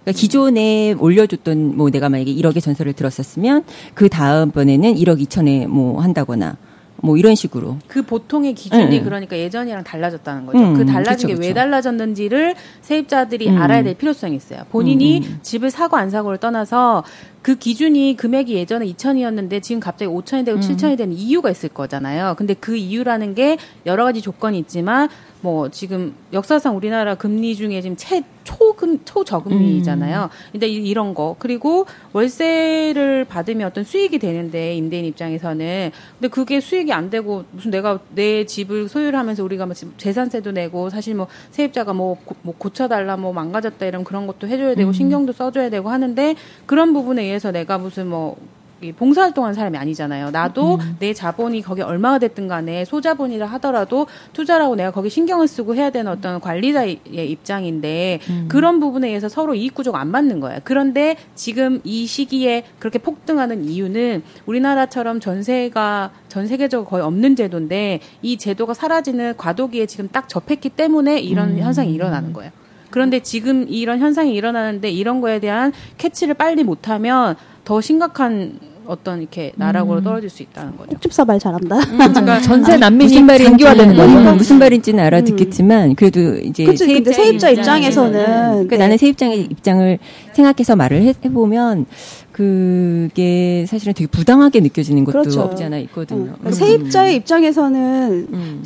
그러니까 0.03 0.19
기존에 0.19 0.93
올려줬던 0.93 1.75
뭐 1.75 1.89
내가 1.89 2.07
만약에 2.07 2.33
1억의 2.33 2.61
전설을 2.61 2.93
들었었으면 2.93 3.65
그 3.93 4.07
다음번에는 4.07 4.95
1억 4.95 5.21
2천에 5.21 5.67
뭐 5.67 6.01
한다거나 6.01 6.55
뭐 7.01 7.18
이런 7.18 7.36
식으로 7.36 7.77
그 7.88 8.01
보통의 8.01 8.54
기준이 8.54 8.98
응. 8.98 9.04
그러니까 9.04 9.38
예전이랑 9.38 9.84
달라졌다는 9.84 10.46
거죠. 10.46 10.60
음, 10.60 10.74
그 10.74 10.86
달라진 10.86 11.27
게 11.30 11.36
왜. 11.39 11.54
달라졌는지를 11.54 12.56
세입자들이 12.82 13.50
음. 13.50 13.62
알아야 13.62 13.84
될 13.84 13.94
필요성이 13.96 14.36
있어요. 14.36 14.62
본인이 14.72 15.20
음, 15.20 15.39
집을 15.42 15.70
사고 15.70 15.98
안 15.98 16.10
사고를 16.10 16.38
떠나서 16.38 17.04
그 17.48 17.56
기준이 17.56 18.18
금액이 18.18 18.56
예전에 18.56 18.86
2천이었는데 18.88 19.63
지금 19.63 19.80
갑자기 19.80 20.12
5천이 20.12 20.44
되고 20.44 20.58
음. 20.58 20.62
7천이 20.62 20.98
되는 20.98 21.16
이유가 21.16 21.50
있을 21.50 21.70
거잖아요. 21.70 22.36
근데 22.38 22.54
그 22.54 22.75
이유라는 22.75 23.36
게 23.36 23.56
여러 23.86 24.04
가지 24.04 24.22
조건이 24.22 24.60
있지만 24.60 25.08
뭐 25.39 25.70
지금 25.70 26.13
역사상 26.34 26.75
우리나라 26.75 27.16
금리 27.16 27.56
중에 27.56 27.80
지금 27.82 27.96
최 27.96 28.24
초금 28.44 29.00
초저금리잖아요. 29.06 30.24
음. 30.24 30.30
근데 30.54 30.68
이- 30.68 30.89
이런 30.89 31.13
거 31.13 31.36
그리고 31.38 31.86
월세를 32.13 33.25
받으면 33.25 33.68
어떤 33.68 33.84
수익이 33.84 34.20
되는데 34.20 34.74
임대인 34.75 35.06
입장에서는 35.06 35.92
근데 36.20 36.27
그게 36.30 36.60
수익이 36.62 36.92
안 36.94 37.10
되고 37.10 37.44
무슨 37.51 37.72
내가 37.72 38.00
내 38.16 38.46
집을 38.46 38.88
소유를 38.89 39.20
하면서 39.20 39.44
우리가 39.44 39.66
뭐 39.66 39.75
재산세도 39.98 40.51
내고 40.51 40.89
사실 40.89 41.13
뭐 41.16 41.27
세입자가 41.51 41.94
뭐, 41.94 42.18
고, 42.25 42.36
뭐 42.42 42.56
고쳐달라 42.58 43.18
뭐 43.18 43.32
망가졌다 43.34 43.86
이런 43.86 44.04
그런 44.06 44.27
것도 44.27 44.48
해줘야 44.48 44.75
되고 44.75 44.92
신경도 44.94 45.34
써줘야 45.34 45.70
되고 45.70 45.89
하는데 45.89 46.36
그런 46.66 46.94
부분에 46.94 47.24
의해서 47.24 47.37
내가 47.51 47.77
무슨 47.77 48.08
뭐이 48.08 48.91
봉사활동하는 48.96 49.56
사람이 49.56 49.75
아니잖아요. 49.77 50.29
나도 50.29 50.79
내 51.00 51.13
자본이 51.13 51.62
거기 51.62 51.82
얼마가 51.82 52.20
됐든 52.20 52.48
간에 52.48 52.86
소자본이라 52.86 53.48
하더라도 53.48 54.06
투자라고 54.34 54.75
내가 54.75 54.91
거기 54.91 55.10
신경을 55.10 55.48
쓰고 55.48 55.74
해야 55.74 55.89
되는 55.89 56.12
어떤 56.12 56.39
관리자의 56.39 57.00
입장인데 57.06 58.20
그런 58.48 58.79
부분에 58.79 59.08
의해서 59.08 59.29
서로 59.29 59.56
이익 59.56 59.74
구조가 59.74 60.00
안 60.00 60.10
맞는 60.10 60.39
거예요. 60.41 60.60
그런데 60.63 61.15
지금 61.34 61.82
이 61.84 62.06
시기에 62.06 62.65
그렇게 62.77 63.00
폭등하는 63.00 63.65
이유는 63.65 64.22
우리나라처럼 64.46 65.20
전세가 65.20 66.12
전 66.27 66.46
세계적으로 66.46 66.88
거의 66.88 67.03
없는 67.03 67.36
제도인데 67.36 68.01
이 68.22 68.38
제도가 68.38 68.75
사라지는 68.75 69.38
과도기에 69.38 69.88
지금 69.88 70.08
딱 70.12 70.29
접했기 70.29 70.70
때문에 70.70 71.20
이런 71.20 71.58
현상이 71.58 71.91
일어나는 71.91 72.32
거예요. 72.34 72.51
그런데 72.89 73.20
지금 73.22 73.65
이런 73.67 74.00
현상이 74.00 74.34
일어나는데 74.34 74.89
이런 74.89 75.22
거에 75.22 75.39
대한 75.39 75.74
캐치를 75.98 76.34
빨리 76.34 76.63
못하면 76.63 77.36
더 77.63 77.82
심각한 77.82 78.60
어떤 78.88 79.22
이렇게 79.22 79.51
나락으로 79.56 80.01
떨어질 80.01 80.29
수 80.29 80.41
있다는 80.41 80.77
거죠. 80.77 80.89
꼭집사 80.91 81.25
말 81.25 81.39
잘한다. 81.39 81.77
그러니까 81.79 82.39
전세 82.41 82.77
난민이 82.77 83.12
무슨 83.12 83.25
말인지 83.25 83.50
장기화되는 83.50 83.96
거죠. 83.96 84.17
음, 84.17 84.38
무슨 84.38 84.60
말인지는 84.60 85.03
알아듣겠지만 85.03 85.96
그래도 85.96 86.38
이제 86.38 86.63
그치, 86.63 86.88
근데 86.88 87.12
세입자 87.12 87.50
입장에서는 87.50 88.13
그러니까 88.13 88.75
네. 88.75 88.77
나는 88.77 88.98
세입자의 88.98 89.41
입장을 89.51 90.00
생각해서 90.34 90.75
말을 90.75 91.01
해, 91.01 91.13
해보면 91.25 91.86
그게 92.32 93.65
사실은 93.67 93.94
되게 93.94 94.08
부당하게 94.08 94.62
느껴지는 94.62 95.03
것도 95.03 95.20
그렇죠. 95.20 95.41
없지 95.41 95.63
않아 95.65 95.77
있거든요. 95.79 96.36
어, 96.44 96.51
세입자의 96.51 97.15
입장에서는 97.17 98.27
음. 98.32 98.62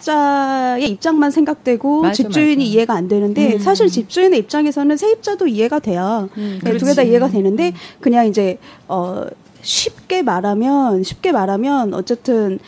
세입자의 0.00 0.88
입장만 0.90 1.30
생각되고 1.30 2.02
맞아, 2.02 2.14
집주인이 2.14 2.64
맞아. 2.64 2.72
이해가 2.72 2.94
안 2.94 3.08
되는데 3.08 3.58
사실 3.58 3.88
집주인의 3.88 4.38
입장에서는 4.40 4.96
세입자도 4.96 5.46
이해가 5.46 5.78
돼요. 5.78 6.28
음, 6.36 6.60
네, 6.62 6.76
두개 6.76 6.94
다 6.94 7.02
이해가 7.02 7.28
되는데 7.28 7.72
그냥 8.00 8.26
이제 8.26 8.58
어 8.88 9.24
쉽게 9.62 10.22
말하면 10.22 11.02
쉽게 11.02 11.32
말하면 11.32 11.94
어쨌든 11.94 12.58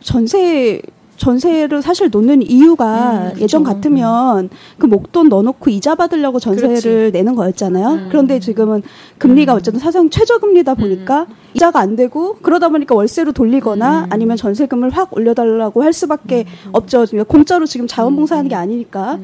전세 0.00 0.82
전세를 1.20 1.82
사실 1.82 2.08
놓는 2.10 2.42
이유가 2.42 3.32
예전 3.38 3.62
같으면 3.62 4.48
그 4.78 4.86
목돈 4.86 5.28
넣어놓고 5.28 5.68
이자 5.70 5.94
받으려고 5.94 6.40
전세를 6.40 7.10
내는 7.12 7.34
거였잖아요. 7.34 8.08
그런데 8.08 8.40
지금은 8.40 8.82
금리가 9.18 9.52
어쨌든 9.52 9.80
사상 9.80 10.08
최저금리다 10.08 10.74
보니까 10.74 11.26
이자가 11.52 11.78
안 11.78 11.94
되고 11.94 12.36
그러다 12.40 12.70
보니까 12.70 12.94
월세로 12.94 13.32
돌리거나 13.32 14.06
아니면 14.08 14.36
전세금을 14.38 14.90
확 14.90 15.14
올려달라고 15.14 15.82
할 15.82 15.92
수밖에 15.92 16.46
없죠. 16.72 17.04
그러니까 17.06 17.24
공짜로 17.30 17.66
지금 17.66 17.86
자원봉사하는 17.86 18.48
게 18.48 18.54
아니니까. 18.54 19.18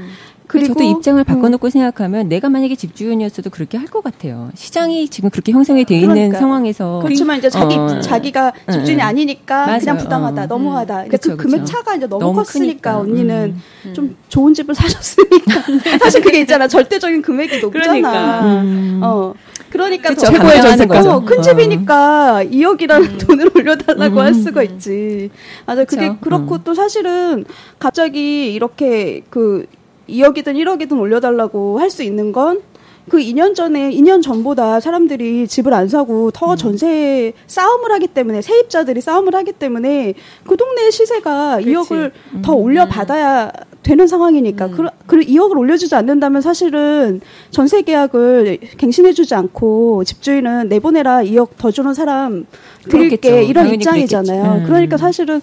그리고 0.49 0.75
저도 0.75 0.85
입장을 0.85 1.23
바꿔놓고 1.25 1.71
생각하면 1.71 2.29
내가 2.29 2.49
만약에 2.49 2.76
집주인이었어도 2.76 3.50
그렇게 3.50 3.76
할 3.79 3.87
것 3.87 4.03
같아요. 4.03 4.50
시장이 4.55 5.09
지금 5.09 5.31
그렇게 5.31 5.53
형성이 5.53 5.85
돼 5.85 5.95
있는 5.97 6.15
그러니까. 6.15 6.38
상황에서 6.41 7.00
그렇지만 7.03 7.38
이제 7.38 7.49
자기 7.49 7.76
어. 7.76 8.00
자기가 8.00 8.53
집주인이 8.71 9.00
응, 9.00 9.00
응. 9.00 9.07
아니니까 9.07 9.67
맞아요. 9.67 9.79
그냥 9.79 9.97
부담하다 9.99 10.43
어. 10.43 10.47
넘어가다. 10.47 11.03
음. 11.05 11.09
그 11.09 11.37
금액. 11.37 11.65
차가 11.67 11.95
이제 11.95 12.07
너무, 12.07 12.21
너무 12.25 12.35
컸으니까 12.43 12.93
크니까. 12.95 12.99
언니는 12.99 13.57
음. 13.87 13.95
좀 13.95 14.17
좋은 14.29 14.53
집을 14.55 14.75
사셨으니까 14.76 15.62
사실 16.03 16.21
그게 16.21 16.41
있잖아 16.41 16.67
절대적인 16.69 17.23
금액이 17.23 17.61
높잖아. 17.61 17.85
그러니까. 17.85 18.43
음. 18.62 19.00
어. 19.03 19.35
그러니까 19.71 20.11
그쵸, 20.11 20.26
최고의 20.26 20.62
전세가죠. 20.62 21.09
거죠. 21.09 21.25
큰 21.25 21.38
어. 21.38 21.43
집이니까 21.43 22.45
2억이라는 22.45 23.26
돈을 23.26 23.50
올려달라고 23.55 24.21
할 24.21 24.33
수가 24.35 24.62
있지. 24.62 25.31
맞아. 25.67 25.85
그게. 25.85 26.12
그렇고 26.21 26.55
음. 26.57 26.61
또 26.65 26.75
사실은 26.75 27.45
갑자기 27.79 28.53
이렇게 28.55 29.23
그 29.31 29.67
2억이든 30.08 30.54
1억이든 30.54 30.98
올려달라고 30.98 31.78
할 31.78 31.90
수 31.90 32.02
있는 32.02 32.32
건 32.32 32.76
그 33.08 33.18
2년 33.18 33.54
전에 33.54 33.90
2년 33.92 34.20
전보다 34.20 34.80
사람들이 34.80 35.46
집을 35.46 35.72
안 35.72 35.88
사고 35.88 36.30
더 36.32 36.52
음. 36.52 36.56
전세 36.56 37.32
싸움을 37.46 37.92
하기 37.92 38.08
때문에 38.08 38.42
세입자들이 38.42 39.00
싸움을 39.00 39.34
하기 39.34 39.52
때문에 39.52 40.14
그 40.47 40.56
동네 40.56 40.90
시세가 40.90 41.60
2억을 41.60 42.10
음. 42.34 42.42
더 42.42 42.54
올려 42.54 42.86
받아야 42.86 43.52
되는 43.84 44.08
상황이니까 44.08 44.69
그, 44.69 44.86
그 45.06 45.21
2억을 45.21 45.56
올려주지 45.56 45.95
않는다면 45.95 46.42
사실은 46.42 47.21
전세 47.50 47.82
계약을 47.82 48.58
갱신해주지 48.76 49.36
않고 49.36 50.02
집주인은 50.02 50.69
내보내라 50.69 51.23
2억 51.23 51.50
더 51.56 51.71
주는 51.71 51.95
사람 51.95 52.47
드릴게 52.88 53.16
그렇겠죠. 53.16 53.49
이런 53.49 53.73
입장이잖아요. 53.73 54.42
음. 54.42 54.64
그러니까 54.64 54.97
사실은 54.97 55.40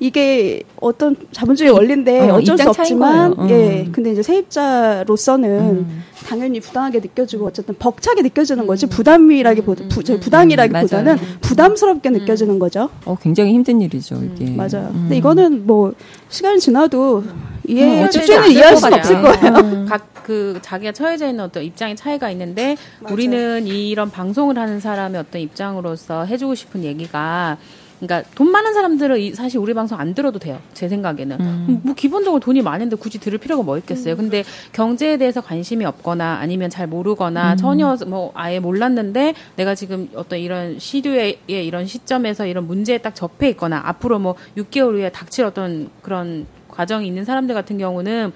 이게 0.00 0.62
어떤 0.80 1.16
자본주의 1.32 1.70
원리인데 1.70 2.28
어, 2.30 2.34
어, 2.34 2.40
쩔수 2.42 2.68
없지만 2.68 3.34
거예요. 3.36 3.50
예 3.50 3.80
음. 3.82 3.92
근데 3.92 4.12
이제 4.12 4.22
세입자로서는 4.22 5.48
음. 5.50 6.02
당연히 6.26 6.60
부당하게 6.60 7.00
느껴지고 7.00 7.46
어쨌든 7.46 7.74
벅차게 7.78 8.22
느껴지는 8.22 8.66
거지 8.66 8.86
부담이라기보다 8.86 9.84
부, 9.88 10.02
저 10.02 10.18
부당이라기보다는 10.18 11.12
음. 11.12 11.16
맞아요. 11.16 11.38
부담스럽게 11.40 12.10
느껴지는 12.10 12.58
거죠. 12.58 12.90
어, 13.04 13.16
굉장히 13.20 13.52
힘든 13.52 13.80
일이죠, 13.80 14.20
이게. 14.22 14.50
맞아요. 14.50 14.90
음. 14.90 15.02
근데 15.02 15.16
이거는 15.16 15.66
뭐 15.66 15.92
시간이 16.28 16.58
지나도 16.58 17.24
이해 17.66 18.00
음, 18.00 18.04
어쩔 18.04 18.24
이해할 18.50 18.76
수 18.76 18.86
없을 18.86 18.98
없을 18.98 19.22
거예요. 19.22 19.86
각 19.88 20.14
그 20.24 20.58
자기가 20.62 20.92
처해져 20.92 21.28
있는 21.28 21.44
어떤 21.44 21.62
입장의 21.62 21.94
차이가 21.94 22.30
있는데 22.30 22.76
우리는 23.10 23.66
이런 23.66 24.10
방송을 24.10 24.58
하는 24.58 24.80
사람의 24.80 25.20
어떤 25.20 25.40
입장으로서 25.40 26.24
해주고 26.24 26.56
싶은 26.56 26.82
얘기가 26.82 27.58
그러니까 28.00 28.28
돈 28.34 28.50
많은 28.50 28.74
사람들은 28.74 29.18
이- 29.20 29.32
사실 29.34 29.58
우리 29.58 29.72
방송 29.74 29.98
안 29.98 30.14
들어도 30.14 30.38
돼요. 30.38 30.60
제 30.74 30.88
생각에는 30.88 31.40
음. 31.40 31.80
뭐 31.84 31.94
기본적으로 31.94 32.40
돈이 32.40 32.62
많은데 32.62 32.96
굳이 32.96 33.18
들을 33.18 33.38
필요가 33.38 33.62
뭐 33.62 33.78
있겠어요. 33.78 34.16
근데 34.16 34.44
경제에 34.72 35.16
대해서 35.16 35.40
관심이 35.40 35.84
없거나 35.84 36.38
아니면 36.40 36.70
잘 36.70 36.86
모르거나 36.86 37.56
전혀 37.56 37.96
뭐 38.06 38.32
아예 38.34 38.58
몰랐는데 38.60 39.34
내가 39.56 39.74
지금 39.74 40.08
어떤 40.14 40.38
이런 40.38 40.78
시류의 40.78 41.38
이런 41.46 41.86
시점에서 41.86 42.46
이런 42.46 42.66
문제에 42.66 42.98
딱 42.98 43.14
접해 43.14 43.48
있거나 43.50 43.80
앞으로 43.84 44.18
뭐 44.18 44.34
6개월 44.56 44.94
후에 44.94 45.10
닥칠 45.10 45.44
어떤 45.44 45.88
그런 46.02 46.46
과정이 46.68 47.06
있는 47.06 47.24
사람들 47.24 47.54
같은 47.54 47.78
경우는 47.78 48.32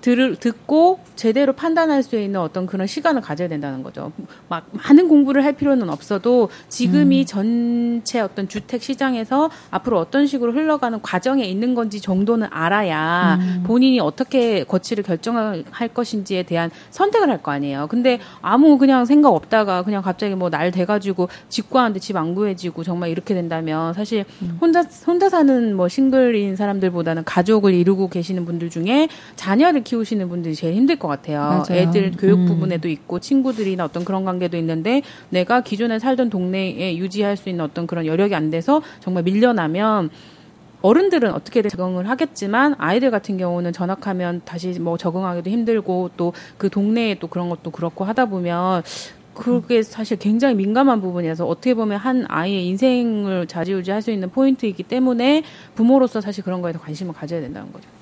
들을 0.00 0.36
듣고 0.36 1.00
제대로 1.16 1.52
판단할 1.52 2.02
수 2.02 2.16
있는 2.18 2.38
어떤 2.40 2.66
그런 2.66 2.86
시간을 2.86 3.20
가져야 3.20 3.48
된다는 3.48 3.82
거죠. 3.82 4.12
막 4.48 4.66
많은 4.72 5.08
공부를 5.08 5.44
할 5.44 5.52
필요는 5.54 5.90
없어도 5.90 6.48
지금이 6.68 7.26
전체 7.26 8.20
어떤 8.20 8.48
주택 8.48 8.82
시장에서 8.82 9.50
앞으로 9.70 9.98
어떤 9.98 10.26
식으로 10.26 10.52
흘러가는 10.52 11.00
과정에 11.02 11.44
있는 11.44 11.74
건지 11.74 12.00
정도는 12.00 12.46
알아야 12.50 13.38
본인이 13.64 13.98
어떻게 14.00 14.64
거치를 14.64 15.02
결정할 15.04 15.64
것인지에 15.92 16.44
대한 16.44 16.70
선택을 16.90 17.28
할 17.30 17.38
거 17.38 17.52
아니에요. 17.52 17.86
근데 17.88 18.18
아무 18.42 18.78
그냥 18.78 19.04
생각 19.04 19.28
없다가 19.28 19.82
그냥 19.84 20.02
갑자기 20.02 20.34
뭐 20.34 20.48
날 20.50 20.70
돼가지고 20.72 21.28
집 21.48 21.70
구하는데 21.70 22.00
집 22.00 22.16
안 22.16 22.34
구해지고 22.34 22.82
정말 22.82 23.10
이렇게 23.10 23.32
된다면 23.34 23.92
사실 23.94 24.24
혼자 24.60 24.82
혼자 25.06 25.28
사는 25.28 25.74
뭐 25.76 25.86
싱글인 25.88 26.56
사람들보다는 26.56 27.22
가족을 27.24 27.74
이루고 27.74 28.08
계시는 28.08 28.44
분들 28.44 28.70
중에 28.70 29.08
자녀를 29.36 29.84
키우시는 29.88 30.28
분들이 30.28 30.54
제일 30.54 30.74
힘들 30.74 30.96
것 30.96 31.08
같아요. 31.08 31.40
맞아요. 31.40 31.64
애들 31.70 32.12
교육 32.18 32.40
음. 32.40 32.46
부분에도 32.46 32.88
있고 32.88 33.20
친구들이나 33.20 33.84
어떤 33.86 34.04
그런 34.04 34.24
관계도 34.24 34.56
있는데 34.58 35.02
내가 35.30 35.62
기존에 35.62 35.98
살던 35.98 36.28
동네에 36.28 36.96
유지할 36.98 37.36
수 37.36 37.48
있는 37.48 37.64
어떤 37.64 37.86
그런 37.86 38.04
여력이 38.04 38.34
안 38.34 38.50
돼서 38.50 38.82
정말 39.00 39.22
밀려나면 39.22 40.10
어른들은 40.80 41.32
어떻게든 41.32 41.70
적응을 41.70 42.08
하겠지만 42.08 42.74
아이들 42.78 43.10
같은 43.10 43.36
경우는 43.36 43.72
전학하면 43.72 44.42
다시 44.44 44.78
뭐 44.78 44.96
적응하기도 44.96 45.50
힘들고 45.50 46.10
또 46.16 46.32
그 46.58 46.68
동네에 46.68 47.16
또 47.18 47.26
그런 47.28 47.48
것도 47.48 47.70
그렇고 47.70 48.04
하다 48.04 48.26
보면 48.26 48.82
그게 49.34 49.82
사실 49.82 50.18
굉장히 50.18 50.54
민감한 50.56 51.00
부분이라서 51.00 51.46
어떻게 51.46 51.74
보면 51.74 51.98
한 51.98 52.26
아이의 52.28 52.66
인생을 52.66 53.46
좌지우지할 53.46 54.02
수 54.02 54.10
있는 54.10 54.30
포인트이기 54.30 54.82
때문에 54.82 55.44
부모로서 55.76 56.20
사실 56.20 56.44
그런 56.44 56.60
거에 56.60 56.72
더 56.72 56.78
관심을 56.80 57.14
가져야 57.14 57.40
된다는 57.40 57.72
거죠. 57.72 57.97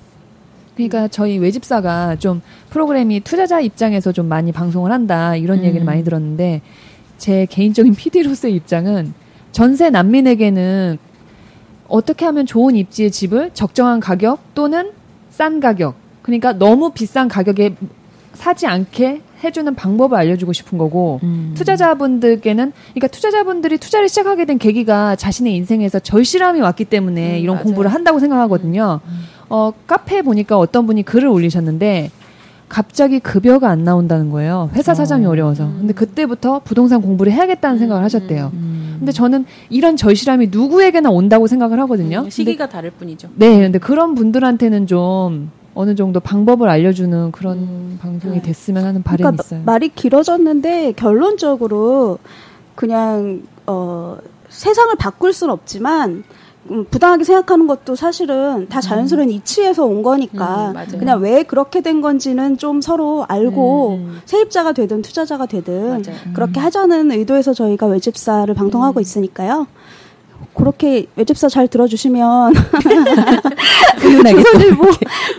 그러니까 0.77 1.07
저희 1.07 1.39
외집사가 1.39 2.17
좀 2.17 2.41
프로그램이 2.69 3.21
투자자 3.21 3.59
입장에서 3.59 4.11
좀 4.11 4.27
많이 4.27 4.51
방송을 4.51 4.91
한다 4.91 5.35
이런 5.35 5.63
얘기를 5.63 5.83
음. 5.83 5.85
많이 5.85 6.03
들었는데 6.03 6.61
제 7.17 7.47
개인적인 7.49 7.95
PD로서의 7.97 8.53
입장은 8.53 9.13
전세 9.51 9.89
난민에게는 9.89 10.99
어떻게 11.87 12.25
하면 12.25 12.45
좋은 12.45 12.75
입지의 12.75 13.09
집을 13.09 13.51
적정한 13.55 13.99
가격 13.99 14.53
또는 14.53 14.91
싼 15.31 15.59
가격 15.59 15.95
그러니까 16.21 16.53
너무 16.53 16.91
비싼 16.91 17.27
가격에 17.27 17.75
사지 18.37 18.67
않게 18.67 19.21
해주는 19.43 19.73
방법을 19.75 20.17
알려주고 20.17 20.53
싶은 20.53 20.77
거고 20.77 21.19
음. 21.23 21.53
투자자분들께는 21.57 22.71
그러니까 22.93 23.07
투자자분들이 23.07 23.77
투자를 23.77 24.07
시작하게 24.07 24.45
된 24.45 24.57
계기가 24.57 25.15
자신의 25.15 25.55
인생에서 25.55 25.99
절실함이 25.99 26.61
왔기 26.61 26.85
때문에 26.85 27.37
음, 27.37 27.43
이런 27.43 27.55
맞아요. 27.55 27.63
공부를 27.65 27.93
한다고 27.93 28.19
생각하거든요. 28.19 28.99
어 29.49 29.71
카페에 29.87 30.21
보니까 30.21 30.57
어떤 30.57 30.85
분이 30.85 31.03
글을 31.03 31.27
올리셨는데 31.27 32.11
갑자기 32.69 33.19
급여가 33.19 33.69
안 33.69 33.83
나온다는 33.83 34.29
거예요. 34.29 34.69
회사 34.73 34.93
사정이 34.93 35.25
어. 35.25 35.29
어려워서. 35.29 35.65
근데 35.79 35.93
그때부터 35.93 36.59
부동산 36.59 37.01
공부를 37.01 37.31
해야겠다는 37.31 37.79
생각을 37.79 38.03
하셨대요. 38.03 38.51
근데 38.99 39.11
저는 39.11 39.45
이런 39.69 39.95
절실함이 39.95 40.47
누구에게나 40.51 41.09
온다고 41.09 41.47
생각을 41.47 41.79
하거든요. 41.81 42.17
근데 42.19 42.29
시기가 42.29 42.67
다를 42.67 42.91
뿐이죠. 42.91 43.29
네, 43.35 43.59
근데 43.61 43.77
그런 43.79 44.15
분들한테는 44.15 44.87
좀 44.87 45.51
어느 45.77 45.93
정도 45.93 46.19
방법을 46.19 46.67
알려주는 46.69 47.31
그런 47.31 47.99
방송이 48.01 48.41
됐으면 48.41 48.83
하는 48.83 49.03
바람이 49.03 49.17
그러니까 49.21 49.43
있어요. 49.43 49.61
말이 49.63 49.89
길어졌는데 49.89 50.93
결론적으로 50.93 52.17
그냥 52.73 53.43
어, 53.67 54.17
세상을 54.49 54.95
바꿀 54.95 55.33
수는 55.33 55.53
없지만 55.53 56.23
음, 56.71 56.85
부당하게 56.89 57.23
생각하는 57.23 57.67
것도 57.67 57.95
사실은 57.95 58.67
다 58.69 58.81
자연스러운 58.81 59.29
이치에서 59.29 59.85
온 59.85 60.01
거니까 60.01 60.69
음, 60.69 60.73
맞아요. 60.73 60.97
그냥 60.97 61.21
왜 61.21 61.43
그렇게 61.43 61.81
된 61.81 62.01
건지는 62.01 62.57
좀 62.57 62.81
서로 62.81 63.25
알고 63.27 63.91
음. 63.97 64.21
세입자가 64.25 64.73
되든 64.73 65.03
투자자가 65.03 65.45
되든 65.45 65.87
맞아요. 65.89 66.17
음. 66.25 66.33
그렇게 66.33 66.59
하자는 66.59 67.11
의도에서 67.11 67.53
저희가 67.53 67.85
외집사를 67.85 68.51
방송하고 68.53 68.99
있으니까요. 68.99 69.67
그렇게 70.57 71.05
외집사 71.15 71.47
잘 71.49 71.67
들어주시면 71.67 72.53
조선일보 74.01 74.83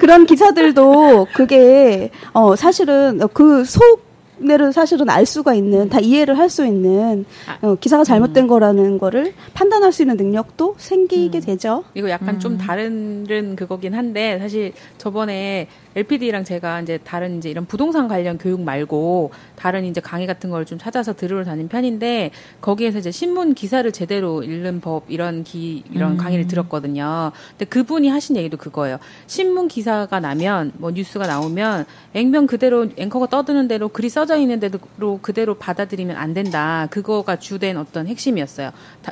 그런 0.01 0.27
기사들도 0.27 1.27
그게 1.35 2.11
어 2.33 2.57
사실은 2.57 3.21
그 3.33 3.65
속 3.65 4.09
내를 4.41 4.73
사실은 4.73 5.11
알 5.11 5.27
수가 5.27 5.53
있는 5.55 5.89
다 5.89 5.99
이해를 5.99 6.39
할 6.39 6.49
수 6.49 6.65
있는 6.65 7.25
아. 7.47 7.59
어, 7.67 7.75
기사가 7.75 8.05
잘못된 8.05 8.47
거라는 8.47 8.97
거를 8.99 9.35
판단할 9.53 9.93
수 9.93 10.03
있는 10.03 10.17
능력도 10.17 10.77
생기게 10.79 11.41
되죠. 11.41 11.83
이거 11.95 12.09
약간 12.09 12.39
좀 12.39 12.57
다른 12.57 13.27
그거긴 13.57 13.95
한데 13.95 14.39
사실 14.39 14.73
저번에 14.97 15.67
LPD랑 16.03 16.45
제가 16.45 16.81
이제 16.81 16.99
다른 16.99 17.39
이제 17.39 17.51
이런 17.51 17.67
부동산 17.67 18.07
관련 18.09 18.39
교육 18.39 18.61
말고 18.61 19.33
다른 19.57 19.85
이제 19.85 20.01
강의 20.01 20.27
같은 20.27 20.51
걸 20.51 20.69
좀 20.69 20.77
찾아서 20.79 21.15
들으러 21.15 21.45
다닌 21.45 21.67
편인데 21.69 22.31
거기에서 22.61 22.99
이제 22.99 23.11
신문 23.11 23.55
기사를 23.55 23.91
제대로 23.91 24.43
읽는 24.43 24.81
법 24.83 25.05
이런 25.09 25.43
기 25.45 25.83
이런 25.91 26.19
강의를 26.19 26.47
들었거든요. 26.47 27.33
근데 27.53 27.65
그분이 27.65 28.09
하신 28.09 28.37
얘기도 28.37 28.59
그거예요. 28.59 28.99
신문 29.27 29.67
기사가 29.69 30.21
나면 30.21 30.73
뭐 30.77 30.91
뉴스가 30.91 31.27
나오면 31.27 31.87
액면 32.13 32.47
그대로 32.47 32.87
앵커가 32.97 33.27
떠드는 33.29 33.67
대로 33.69 33.89
글이 33.89 34.11
써져 34.11 34.37
있는 34.37 34.61
대로 34.61 34.79
그대로 35.23 35.55
받아들이면 35.55 36.17
안 36.17 36.35
된다. 36.35 36.87
그거가 36.91 37.37
주된 37.37 37.79
어떤 37.79 38.07
핵심이었어요. 38.07 38.71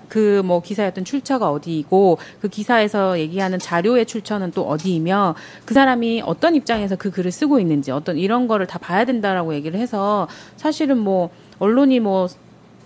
그 0.08 0.42
뭐 0.44 0.60
기사였던 0.60 1.04
출처가 1.04 1.50
어디이고 1.50 2.18
그 2.40 2.48
기사에서 2.48 3.18
얘기하는 3.18 3.58
자료의 3.58 4.04
출처는 4.04 4.50
또 4.52 4.68
어디이며 4.68 5.34
그 5.64 5.72
사람이 5.72 6.22
어떤 6.26 6.54
입장 6.54 6.75
에서 6.76 6.96
그 6.96 7.10
글을 7.10 7.30
쓰고 7.32 7.58
있는지 7.60 7.90
어떤 7.90 8.16
이런 8.18 8.46
거를 8.48 8.66
다 8.66 8.78
봐야 8.78 9.04
된다라고 9.04 9.54
얘기를 9.54 9.78
해서 9.80 10.28
사실은 10.56 10.98
뭐 10.98 11.30
언론이 11.58 12.00
뭐 12.00 12.28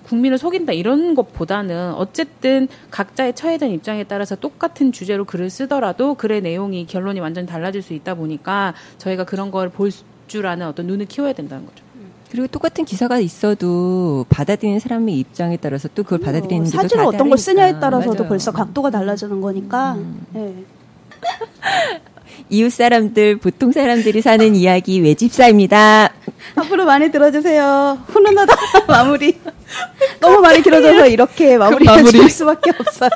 국민을 0.05 0.39
속인다 0.39 0.73
이런 0.73 1.15
것보다는 1.15 1.93
어쨌든 1.95 2.69
각자의 2.91 3.35
처해진 3.35 3.71
입장에 3.71 4.05
따라서 4.05 4.35
똑같은 4.37 4.93
주제로 4.93 5.25
글을 5.25 5.51
쓰더라도 5.51 6.15
글의 6.15 6.41
내용이 6.41 6.87
결론이 6.87 7.21
완전히 7.21 7.47
달라질 7.47 7.83
수 7.83 7.93
있다 7.95 8.15
보니까 8.15 8.75
저희가 8.99 9.25
그런 9.25 9.51
걸 9.51 9.69
볼 9.71 9.91
줄 10.27 10.47
아는 10.47 10.69
어떤 10.69 10.87
눈을 10.87 11.07
키워야 11.07 11.33
된다는 11.33 11.67
거죠. 11.67 11.83
그리고 12.31 12.47
똑같은 12.47 12.85
기사가 12.85 13.19
있어도 13.19 14.25
받아들이는 14.29 14.79
사람의 14.79 15.19
입장에 15.19 15.57
따라서 15.57 15.89
또 15.93 16.05
그걸 16.05 16.21
받아들이는 16.21 16.67
데도 16.67 16.77
사진을 16.77 17.03
다 17.05 17.09
어떤 17.09 17.29
걸 17.29 17.37
쓰냐에. 17.37 17.81
따라서도 17.81 18.15
맞아요. 18.15 18.29
벌써 18.29 18.53
각도가 18.53 18.91
달라지는 18.91 19.41
거니까. 19.41 19.99
예. 20.37 20.55
이웃 22.51 22.71
사람들 22.73 23.37
보통 23.37 23.71
사람들이 23.73 24.21
사는 24.21 24.55
이야기 24.57 25.01
외집사입니다. 25.03 26.13
앞으로 26.57 26.85
많이 26.85 27.11
들어주세요. 27.11 27.99
훈훈하다 28.09 28.55
마무리. 28.89 29.39
너무 30.21 30.41
많이 30.41 30.61
길어져서 30.63 31.07
이렇게 31.07 31.57
마무리해 31.57 31.91
마무리. 31.97 32.19
줄 32.19 32.29
수밖에 32.29 32.73
없어요. 32.79 33.11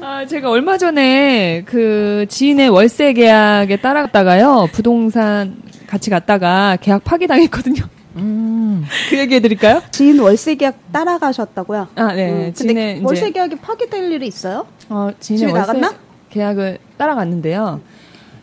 아, 0.00 0.26
제가 0.26 0.50
얼마 0.50 0.78
전에 0.78 1.62
그 1.66 2.26
지인의 2.28 2.70
월세 2.70 3.12
계약에 3.12 3.76
따라갔다가요. 3.76 4.68
부동산 4.72 5.56
같이 5.86 6.10
갔다가 6.10 6.76
계약 6.80 7.04
파기당했거든요. 7.04 7.82
음. 8.16 8.84
그 9.10 9.18
얘기 9.18 9.34
해드릴까요? 9.36 9.82
지인 9.90 10.18
월세 10.18 10.54
계약 10.54 10.76
따라가셨다고요? 10.92 11.88
아, 11.94 12.12
네. 12.14 12.30
음, 12.30 12.52
근데 12.56 13.00
월세 13.02 13.30
계약이 13.30 13.56
파기될 13.56 14.10
일이 14.12 14.26
있어요? 14.26 14.66
어, 14.88 15.10
지인의 15.20 15.38
집에 15.38 15.52
월세 15.52 15.72
나갔나? 15.72 15.94
계약을 16.32 16.78
따라갔는데요. 16.96 17.80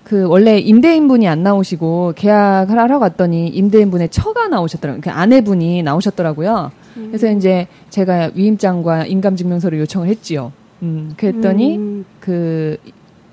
그 0.03 0.23
원래 0.27 0.57
임대인분이 0.57 1.27
안 1.27 1.43
나오시고 1.43 2.13
계약을 2.15 2.79
하러 2.79 2.99
갔더니 2.99 3.47
임대인분의 3.49 4.09
처가 4.09 4.47
나오셨더라고요. 4.47 5.01
그 5.01 5.09
아내분이 5.11 5.83
나오셨더라고요. 5.83 6.71
그래서 6.95 7.31
이제 7.31 7.67
제가 7.89 8.31
위임장과 8.33 9.05
인감증명서를 9.05 9.79
요청을 9.81 10.07
했지요. 10.07 10.51
음, 10.81 11.13
그랬더니 11.17 11.77
음, 11.77 12.05
그 12.19 12.77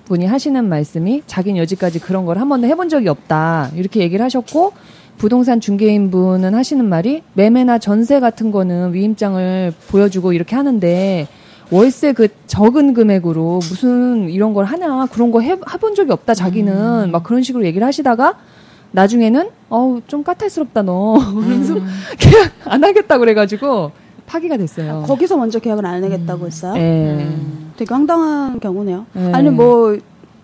분이 0.04 0.26
하시는 0.26 0.68
말씀이 0.68 1.22
자기는 1.26 1.60
여지까지 1.62 1.98
그런 2.00 2.26
걸 2.26 2.36
한 2.38 2.48
번도 2.48 2.66
해본 2.66 2.88
적이 2.88 3.08
없다 3.08 3.70
이렇게 3.74 4.00
얘기를 4.00 4.24
하셨고 4.24 4.72
부동산 5.16 5.60
중개인 5.60 6.10
분은 6.10 6.54
하시는 6.54 6.84
말이 6.84 7.22
매매나 7.34 7.78
전세 7.78 8.20
같은 8.20 8.50
거는 8.52 8.92
위임장을 8.92 9.72
보여주고 9.88 10.32
이렇게 10.34 10.54
하는데 10.54 11.26
월세 11.70 12.12
그 12.12 12.28
적은 12.46 12.94
금액으로 12.94 13.58
무슨 13.58 14.28
이런 14.28 14.54
걸 14.54 14.64
하냐 14.64 15.06
그런 15.12 15.30
거 15.32 15.40
해, 15.40 15.52
해본 15.52 15.94
적이 15.94 16.12
없다 16.12 16.34
자기는 16.34 17.10
막 17.10 17.22
그런 17.24 17.42
식으로 17.42 17.64
얘기를 17.64 17.86
하시다가 17.86 18.38
나중에는 18.92 19.50
어우 19.68 20.02
좀 20.06 20.22
까탈스럽다 20.22 20.82
너 20.82 21.18
그래서 21.44 21.74
계약 22.18 22.52
안 22.64 22.84
하겠다 22.84 23.18
그래가지고 23.18 23.90
파기가 24.26 24.56
됐어요. 24.56 25.04
거기서 25.06 25.36
먼저 25.36 25.58
계약을 25.58 25.86
안 25.86 26.02
하겠다고 26.02 26.46
했어요? 26.46 26.74
예. 26.76 27.28
되게 27.76 27.94
황당한 27.94 28.58
경우네요. 28.58 29.06
네. 29.12 29.32
아니 29.32 29.50
뭐 29.50 29.96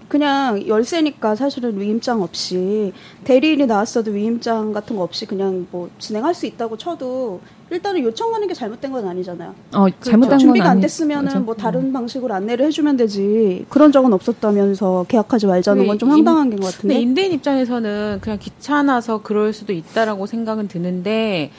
그냥 0.08 0.66
열쇠니까 0.66 1.34
사실은 1.34 1.80
위임장 1.80 2.22
없이 2.22 2.92
대리인이 3.24 3.66
나왔어도 3.66 4.10
위임장 4.10 4.72
같은 4.72 4.96
거 4.96 5.02
없이 5.02 5.26
그냥 5.26 5.66
뭐 5.70 5.88
진행할 5.98 6.34
수 6.34 6.46
있다고 6.46 6.76
쳐도 6.76 7.40
일단은 7.72 8.02
요청하는 8.02 8.46
게 8.48 8.54
잘못된 8.54 8.92
건 8.92 9.08
아니잖아요. 9.08 9.54
어, 9.74 9.86
잘못한 10.00 10.30
건 10.30 10.38
준비가 10.38 10.68
안 10.70 10.80
됐으면은 10.80 11.24
맞아. 11.24 11.38
뭐 11.40 11.54
다른 11.54 11.92
방식으로 11.92 12.34
안내를 12.34 12.66
해주면 12.66 12.96
되지. 12.98 13.64
그런 13.68 13.90
적은 13.92 14.12
없었다면서 14.12 15.06
계약하지 15.08 15.46
말자는 15.46 15.86
건좀 15.86 16.08
임- 16.10 16.14
황당한 16.16 16.50
게 16.50 16.56
같은데. 16.56 17.00
임대인 17.00 17.32
입장에서는 17.32 18.18
그냥 18.20 18.38
귀찮아서 18.38 19.22
그럴 19.22 19.52
수도 19.52 19.72
있다라고 19.72 20.26
생각은 20.26 20.68
드는데 20.68 21.50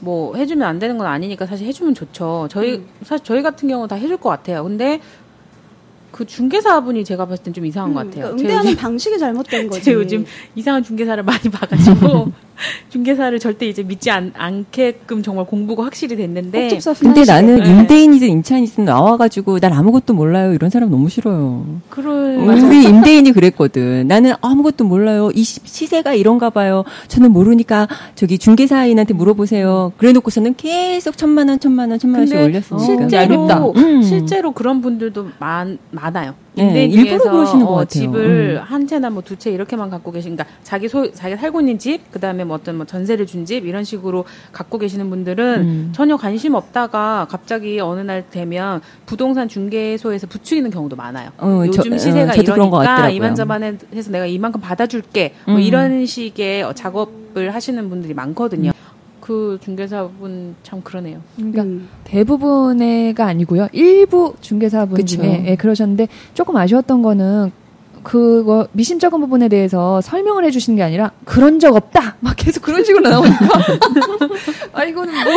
뭐 0.00 0.34
해주면 0.34 0.66
안 0.66 0.78
되는 0.78 0.98
건 0.98 1.06
아니니까 1.06 1.46
사실 1.46 1.66
해주면 1.66 1.94
좋죠. 1.94 2.48
저희 2.50 2.76
음. 2.76 2.86
사실 3.02 3.24
저희 3.24 3.42
같은 3.42 3.68
경우 3.68 3.86
다 3.86 3.96
해줄 3.96 4.16
것 4.16 4.28
같아요. 4.30 4.64
근데 4.64 5.00
그 6.10 6.26
중개사분이 6.26 7.04
제가 7.04 7.26
봤을 7.26 7.44
땐 7.44 7.54
좀 7.54 7.64
이상한 7.66 7.94
것 7.94 8.00
같아요. 8.00 8.24
그러니까 8.24 8.42
응대하는 8.42 8.70
요즘- 8.72 8.80
방식이 8.82 9.18
잘못된 9.18 9.68
거지. 9.70 9.82
제가 9.84 10.00
요즘 10.00 10.24
이상한 10.56 10.82
중개사를 10.82 11.22
많이 11.22 11.42
봐가지고 11.50 12.32
중개사를 12.90 13.38
절대 13.38 13.66
이제 13.68 13.82
믿지 13.82 14.10
않, 14.10 14.32
않게끔 14.36 15.22
정말 15.22 15.46
공부가 15.46 15.84
확실히 15.84 16.16
됐는데 16.16 16.62
꼭집사 16.62 16.94
근데. 16.94 17.24
나는 17.24 17.58
네. 17.60 17.68
임대인이든 17.70 18.28
임차인이든 18.28 18.84
나와가지고 18.84 19.58
난 19.60 19.72
아무것도 19.72 20.14
몰라요 20.14 20.52
이런 20.54 20.70
사람 20.70 20.90
너무 20.90 21.08
싫어요. 21.08 21.64
그럴 21.88 22.36
우리 22.38 22.84
임대인이 22.84 23.32
그랬거든. 23.32 24.06
나는 24.08 24.32
아무것도 24.40 24.84
몰라요. 24.84 25.30
이 25.34 25.42
시- 25.42 25.60
시세가 25.64 26.14
이런가 26.14 26.50
봐요. 26.50 26.84
저는 27.08 27.32
모르니까 27.32 27.88
저기 28.14 28.38
중개사인한테 28.38 29.14
물어보세요. 29.14 29.92
그래 29.96 30.12
놓고서는 30.12 30.54
계속 30.56 31.16
천만 31.16 31.48
원, 31.48 31.58
천만 31.60 31.90
원, 31.90 31.98
천만 31.98 32.20
원씩 32.20 32.36
올렸으니까. 32.38 32.84
실제로. 32.84 33.72
음. 33.76 34.02
실제로 34.02 34.52
그런 34.52 34.80
분들도 34.80 35.28
많, 35.38 35.78
많아요. 35.90 36.34
네, 36.54 36.84
임대인 36.84 36.90
일부러 36.92 37.30
그러시는 37.30 37.64
것 37.64 37.72
어, 37.72 37.74
같아요. 37.76 37.86
집을 37.86 38.58
음. 38.60 38.62
한 38.64 38.86
채나 38.86 39.08
뭐 39.10 39.22
두 39.22 39.36
채 39.36 39.50
이렇게만 39.52 39.88
갖고 39.88 40.10
계신, 40.10 40.34
그러니까 40.34 40.56
자기 40.64 40.88
소 40.88 41.10
자기 41.12 41.36
살고 41.36 41.60
있는 41.60 41.78
집, 41.78 42.00
그 42.10 42.18
다음에 42.20 42.42
뭐 42.44 42.56
어떤 42.56 42.76
뭐 42.76 42.86
전세를 42.86 43.26
준 43.26 43.44
집 43.46 43.64
이런 43.66 43.84
식으로 43.84 44.24
갖고 44.52 44.76
계시는 44.78 45.08
분들은 45.10 45.60
음. 45.60 45.92
전혀 45.94 46.16
관심 46.16 46.54
없다가 46.54 47.26
갑자기 47.30 47.78
어느 47.80 48.00
날 48.00 48.24
되면 48.30 48.80
부동산 49.06 49.48
중개소에서 49.48 50.26
부추기는 50.26 50.70
경우도 50.70 50.96
많아요. 50.96 51.30
어, 51.38 51.62
요즘 51.66 51.82
저- 51.88 51.94
어, 51.94 51.98
시세가 51.98 52.32
것 52.70 52.82
이러니까. 52.82 53.10
이만저만 53.10 53.78
해서 53.94 54.10
내가 54.10 54.26
이만큼 54.26 54.60
받아줄게. 54.60 55.34
뭐 55.46 55.56
음. 55.56 55.60
이런 55.60 56.04
식의 56.04 56.62
어, 56.64 56.72
작업을 56.72 57.54
하시는 57.54 57.88
분들이 57.88 58.12
많거든요. 58.14 58.72
그 59.30 59.58
중개사분 59.62 60.56
참 60.64 60.82
그러네요. 60.82 61.20
그러니까 61.36 61.62
음. 61.62 61.88
대부분의가 62.02 63.26
아니고요. 63.26 63.68
일부 63.70 64.34
중개사분 64.40 64.96
그쵸. 64.96 65.18
중에 65.18 65.44
예, 65.46 65.54
그러셨는데 65.54 66.08
조금 66.34 66.56
아쉬웠던 66.56 67.00
거는 67.00 67.52
그거 68.02 68.66
미심쩍은 68.72 69.20
부분에 69.20 69.46
대해서 69.46 70.00
설명을 70.00 70.44
해주시는 70.46 70.76
게 70.76 70.82
아니라 70.82 71.12
그런 71.24 71.60
적 71.60 71.76
없다 71.76 72.16
막 72.18 72.34
계속 72.36 72.64
그런 72.64 72.82
식으로 72.82 73.08
나오니까 73.08 73.36
아 74.74 74.82
이거는 74.82 75.14
뭐 75.14 75.32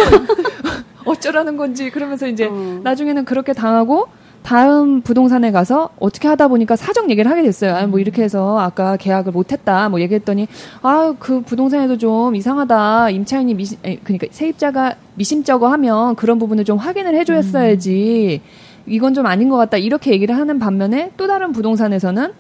어쩌라는 1.14 1.56
건지 1.56 1.92
그러면서 1.92 2.26
이제 2.28 2.46
어. 2.46 2.80
나중에는 2.84 3.26
그렇게 3.26 3.54
당하고 3.54 4.08
다음 4.44 5.02
부동산에 5.02 5.52
가서 5.52 5.90
어떻게 6.00 6.28
하다 6.28 6.50
보니까 6.50 6.76
사정 6.76 7.10
얘기를 7.10 7.32
하게 7.32 7.44
됐어요. 7.44 7.76
아, 7.76 7.88
뭐 7.88 8.00
이렇게 8.00 8.22
해서 8.24 8.60
아까 8.60 8.98
계약을 8.98 9.32
못했다 9.32 9.90
뭐 9.90 10.02
얘기했더니 10.02 10.48
아 10.82 11.14
그 11.20 11.42
부동산에도 11.42 11.98
좀 11.98 12.36
이상하다 12.36 13.10
임차인이 13.12 13.54
미심 13.54 13.78
그러니까 14.04 14.28
세입자가 14.32 14.96
미심쩍어 15.16 15.68
하면 15.68 16.16
그런 16.16 16.40
부분을 16.40 16.66
좀 16.66 16.78
확인을 16.78 17.16
해줘야지 17.16 18.42
이건 18.86 19.14
좀 19.14 19.26
아닌 19.26 19.48
것 19.50 19.58
같다 19.58 19.78
이렇게 19.78 20.12
얘기를 20.12 20.36
하는 20.36 20.60
반면에 20.60 21.12
또 21.16 21.28
다른 21.28 21.52
부동산에서는 21.54 22.34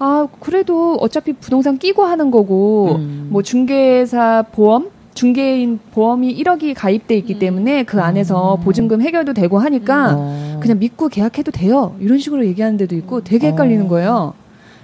아 0.00 0.26
그래도 0.40 0.96
어차피 1.00 1.32
부동산 1.34 1.78
끼고 1.78 2.02
하는 2.04 2.30
거고 2.32 2.96
음. 2.96 3.28
뭐 3.30 3.42
중개사 3.42 4.46
보험 4.52 4.90
중개인 5.14 5.78
보험이 5.92 6.36
1억이 6.42 6.74
가입돼 6.76 7.16
있기 7.18 7.38
때문에 7.38 7.84
그 7.84 8.00
안에서 8.00 8.58
보증금 8.62 9.00
해결도 9.00 9.32
되고 9.32 9.58
하니까 9.58 10.14
어. 10.16 10.58
그냥 10.60 10.78
믿고 10.78 11.08
계약해도 11.08 11.52
돼요. 11.52 11.96
이런 12.00 12.18
식으로 12.18 12.44
얘기하는 12.46 12.76
데도 12.76 12.96
있고 12.96 13.22
되게 13.22 13.48
헷갈리는 13.48 13.88
거예요. 13.88 14.34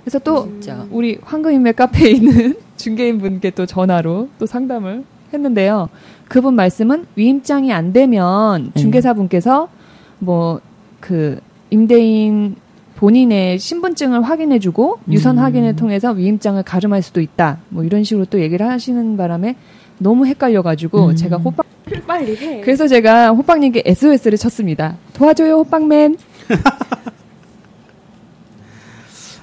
그래서 0.02 0.18
또 0.20 0.44
진짜. 0.44 0.86
우리 0.90 1.18
황금인맥 1.22 1.76
카페에 1.76 2.10
있는 2.10 2.56
중개인 2.76 3.18
분께 3.18 3.50
또 3.50 3.66
전화로 3.66 4.28
또 4.38 4.46
상담을 4.46 5.04
했는데요. 5.32 5.88
그분 6.28 6.54
말씀은 6.54 7.06
위임장이 7.16 7.72
안 7.72 7.92
되면 7.92 8.72
중개사 8.74 9.14
분께서 9.14 9.68
뭐 10.18 10.60
그 11.00 11.40
임대인 11.70 12.56
본인의 12.96 13.58
신분증을 13.58 14.22
확인해주고 14.22 14.98
유선 15.10 15.38
확인을 15.38 15.74
통해서 15.74 16.12
위임장을 16.12 16.62
가름할 16.62 17.00
수도 17.00 17.22
있다. 17.22 17.58
뭐 17.70 17.82
이런 17.82 18.04
식으로 18.04 18.26
또 18.26 18.40
얘기를 18.40 18.68
하시는 18.68 19.16
바람에 19.16 19.56
너무 20.00 20.26
헷갈려가지고 20.26 21.14
제가 21.14 21.36
호빵 21.36 21.64
빨리 22.06 22.36
해. 22.36 22.60
그래서 22.62 22.88
제가 22.88 23.30
호빵님께 23.30 23.82
SOS를 23.84 24.38
쳤습니다. 24.38 24.96
도와줘요, 25.12 25.56
호빵맨. 25.58 26.16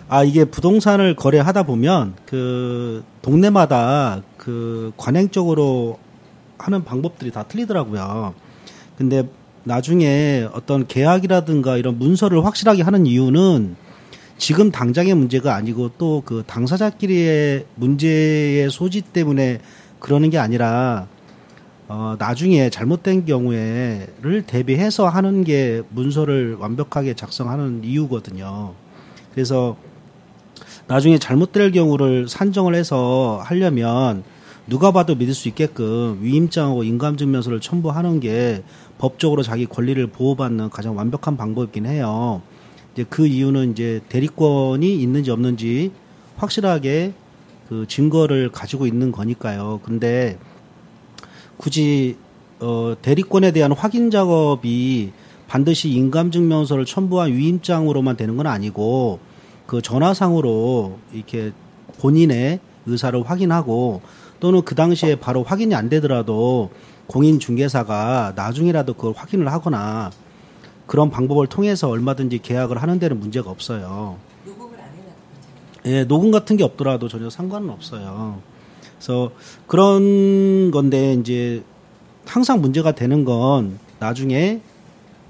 아 0.09 0.23
이게 0.23 0.45
부동산을 0.45 1.15
거래하다 1.15 1.63
보면 1.63 2.15
그 2.25 3.03
동네마다 3.21 4.21
그 4.37 4.91
관행적으로 4.97 5.99
하는 6.57 6.83
방법들이 6.83 7.31
다 7.31 7.43
틀리더라고요. 7.43 8.33
근데 8.97 9.23
나중에 9.63 10.47
어떤 10.53 10.87
계약이라든가 10.87 11.77
이런 11.77 11.99
문서를 11.99 12.43
확실하게 12.45 12.83
하는 12.83 13.05
이유는 13.05 13.75
지금 14.37 14.71
당장의 14.71 15.13
문제가 15.13 15.55
아니고 15.55 15.91
또 15.97 16.21
그 16.25 16.43
당사자끼리의 16.47 17.65
문제의 17.75 18.69
소지 18.71 19.01
때문에 19.01 19.59
그러는 19.99 20.29
게 20.29 20.37
아니라 20.37 21.07
어, 21.87 22.15
나중에 22.19 22.69
잘못된 22.69 23.25
경우에를 23.25 24.43
대비해서 24.45 25.07
하는 25.07 25.43
게 25.43 25.81
문서를 25.89 26.55
완벽하게 26.55 27.13
작성하는 27.13 27.83
이유거든요. 27.83 28.73
그래서 29.33 29.77
나중에 30.87 31.17
잘못될 31.17 31.71
경우를 31.71 32.27
산정을 32.27 32.75
해서 32.75 33.41
하려면 33.43 34.23
누가 34.67 34.91
봐도 34.91 35.15
믿을 35.15 35.33
수 35.33 35.47
있게끔 35.47 36.19
위임장하고 36.21 36.83
인감증명서를 36.83 37.61
첨부하는 37.61 38.19
게 38.19 38.63
법적으로 38.97 39.41
자기 39.41 39.65
권리를 39.65 40.05
보호받는 40.07 40.69
가장 40.69 40.97
완벽한 40.97 41.37
방법이긴 41.37 41.85
해요. 41.85 42.41
이제 42.93 43.05
그 43.09 43.27
이유는 43.27 43.71
이제 43.71 44.01
대리권이 44.09 45.01
있는지 45.01 45.31
없는지 45.31 45.91
확실하게 46.35 47.13
그 47.69 47.85
증거를 47.87 48.51
가지고 48.51 48.87
있는 48.87 49.11
거니까요. 49.11 49.81
근데 49.83 50.37
굳이 51.57 52.17
어, 52.59 52.95
대리권에 53.01 53.51
대한 53.51 53.71
확인 53.71 54.09
작업이 54.09 55.11
반드시 55.47 55.89
인감증명서를 55.89 56.85
첨부한 56.85 57.31
위임장으로만 57.33 58.17
되는 58.17 58.35
건 58.37 58.47
아니고 58.47 59.19
그 59.65 59.81
전화상으로 59.81 60.97
이렇게 61.13 61.51
본인의 61.99 62.59
의사를 62.85 63.21
확인하고 63.29 64.01
또는 64.39 64.61
그 64.63 64.75
당시에 64.75 65.15
바로 65.15 65.43
확인이 65.43 65.75
안 65.75 65.89
되더라도 65.89 66.69
공인중개사가 67.07 68.33
나중이라도 68.35 68.93
그걸 68.93 69.13
확인을 69.15 69.51
하거나 69.51 70.11
그런 70.85 71.09
방법을 71.09 71.47
통해서 71.47 71.89
얼마든지 71.89 72.39
계약을 72.39 72.81
하는 72.81 72.99
데는 72.99 73.19
문제가 73.19 73.49
없어요. 73.49 74.17
예, 75.87 76.03
녹음 76.03 76.31
같은 76.31 76.57
게 76.57 76.63
없더라도 76.63 77.07
전혀 77.07 77.29
상관은 77.29 77.69
없어요. 77.69 78.41
그래서 78.97 79.31
그런 79.67 80.71
건데 80.71 81.13
이제 81.13 81.63
항상 82.25 82.61
문제가 82.61 82.93
되는 82.93 83.25
건 83.25 83.79
나중에 83.99 84.61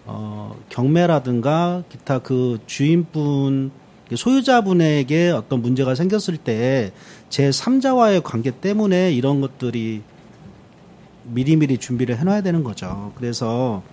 어, 0.05 0.55
경매라든가 0.69 1.83
기타 1.89 2.19
그 2.19 2.59
주인분 2.65 3.71
소유자분에게 4.13 5.31
어떤 5.31 5.61
문제가 5.61 5.95
생겼을 5.95 6.37
때 6.37 6.91
제 7.29 7.49
3자와의 7.49 8.23
관계 8.23 8.51
때문에 8.51 9.11
이런 9.11 9.41
것들이 9.41 10.01
미리미리 11.25 11.77
준비를 11.77 12.17
해놔야 12.17 12.41
되는 12.41 12.63
거죠. 12.63 13.11
그래서 13.15 13.83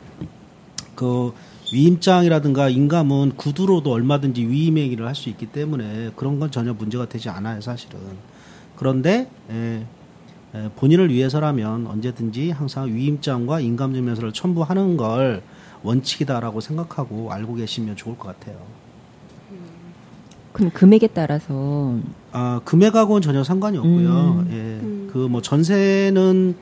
그 0.95 1.33
위임장이라든가 1.75 2.69
인감은 2.69 3.33
구두로도 3.37 3.91
얼마든지 3.93 4.47
위임 4.47 4.79
행위를 4.79 5.07
할 5.07 5.15
수 5.15 5.29
있기 5.29 5.47
때문에 5.47 6.11
그런 6.17 6.39
건 6.39 6.51
전혀 6.51 6.73
문제가 6.73 7.09
되지 7.09 7.29
않아요, 7.29 7.61
사실은. 7.61 7.99
그런데 8.77 9.29
예, 9.51 9.85
예, 10.55 10.71
본인을 10.77 11.11
위해서라면 11.13 11.87
언제든지 11.87 12.51
항상 12.51 12.87
위임장과 12.95 13.61
인감증명서를 13.61 14.33
첨부하는 14.33 14.97
걸 14.97 15.43
원칙이다라고 15.83 16.61
생각하고 16.61 17.33
알고 17.33 17.55
계시면 17.57 17.97
좋을 17.97 18.17
것 18.19 18.29
같아요. 18.29 18.57
그럼 20.53 20.71
금액에 20.73 21.09
따라서 21.09 21.97
아, 22.33 22.61
금액하고는 22.65 23.23
전혀 23.23 23.43
상관이 23.43 23.77
없고요. 23.79 24.47
예. 24.51 24.81
그뭐 25.13 25.43
전세는 25.43 26.55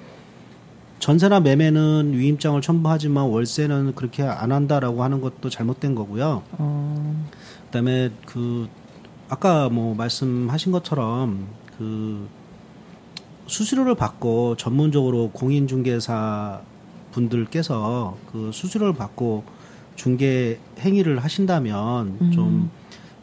전세나 1.02 1.40
매매는 1.40 2.12
위임장을 2.12 2.62
첨부하지만 2.62 3.24
월세는 3.24 3.96
그렇게 3.96 4.22
안 4.22 4.52
한다라고 4.52 5.02
하는 5.02 5.20
것도 5.20 5.50
잘못된 5.50 5.96
거고요. 5.96 6.44
어, 6.52 7.26
그다음에 7.66 8.10
그 8.24 8.68
아까 9.28 9.68
뭐 9.68 9.96
말씀하신 9.96 10.70
것처럼 10.70 11.48
그 11.76 12.28
수수료를 13.48 13.96
받고 13.96 14.56
전문적으로 14.56 15.30
공인중개사 15.30 16.60
분들께서 17.10 18.16
그 18.30 18.52
수수료를 18.52 18.94
받고 18.94 19.42
중개 19.96 20.60
행위를 20.78 21.18
하신다면 21.18 22.30
좀 22.32 22.70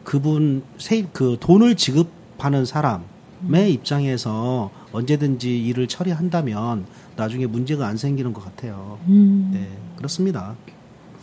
그분 0.04 0.62
세입 0.76 1.14
그 1.14 1.38
돈을 1.40 1.76
지급하는 1.76 2.66
사람의 2.66 3.72
입장에서 3.72 4.70
언제든지 4.92 5.66
일을 5.66 5.86
처리한다면 5.86 6.86
나중에 7.16 7.46
문제가 7.46 7.86
안 7.86 7.96
생기는 7.96 8.32
것 8.32 8.44
같아요. 8.44 8.98
네, 9.06 9.68
그렇습니다. 9.96 10.54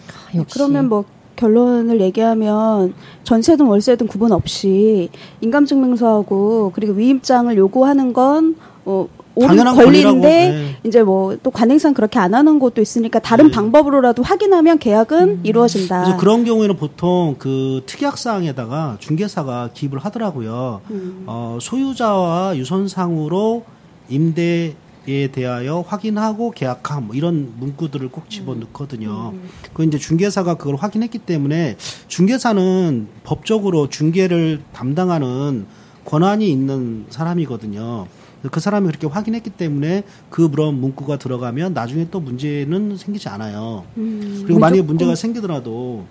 아, 0.08 0.36
역시 0.36 0.54
그러면 0.54 0.90
뭐 0.90 1.06
결론을 1.36 2.02
얘기하면 2.02 2.94
전세든 3.24 3.66
월세든 3.66 4.08
구분 4.08 4.32
없이 4.32 5.10
인감증명서하고 5.42 6.72
그리고 6.74 6.94
위임장을 6.94 7.56
요구하는 7.58 8.14
건 8.14 8.56
어, 8.86 9.08
옳은 9.38 9.48
당연한 9.50 9.76
권리인데 9.76 10.50
네. 10.50 10.76
이제 10.84 11.04
뭐 11.04 11.38
또 11.44 11.52
관행상 11.52 11.94
그렇게 11.94 12.20
안 12.20 12.34
하는 12.34 12.60
곳도 12.60 12.82
있으니까 12.82 13.20
다른 13.20 13.46
네. 13.46 13.52
방법으로라도 13.52 14.24
확인하면 14.24 14.80
계약은 14.80 15.42
이루어진다. 15.44 16.04
그래서 16.04 16.18
그런 16.18 16.44
경우에는 16.44 16.76
보통 16.78 17.36
그 17.38 17.84
특약사항에다가 17.86 18.98
중개사가 19.00 19.70
기입을 19.74 20.00
하더라고요. 20.00 20.82
어, 21.26 21.58
소유자와 21.62 22.58
유선상으로 22.58 23.64
임대 24.10 24.76
에 25.10 25.28
대하여 25.28 25.86
확인하고 25.88 26.52
계약함 26.52 27.08
뭐 27.08 27.16
이런 27.16 27.54
문구들을 27.58 28.10
꼭 28.10 28.30
집어 28.30 28.56
넣거든요. 28.56 29.34
그 29.74 29.86
이제 29.86 29.98
중개사가 29.98 30.56
그걸 30.56 30.76
확인했기 30.76 31.20
때문에 31.20 31.78
중개사는 32.10 33.08
법적으로 33.24 33.88
중개를 33.88 34.64
담당하는 34.74 35.66
권한이 36.04 36.52
있는 36.52 37.06
사람이거든요. 37.10 38.08
그 38.52 38.60
사람이 38.60 38.88
그렇게 38.88 39.08
확인했기 39.08 39.50
때문에 39.52 40.04
그 40.30 40.50
그런 40.50 40.80
문구가 40.80 41.18
들어가면 41.18 41.74
나중에 41.74 42.08
또 42.12 42.20
문제는 42.20 42.98
생기지 42.98 43.30
않아요. 43.30 43.86
그리고 43.96 44.60
만약에 44.60 44.82
문제가 44.82 45.16
생기더라도 45.16 46.06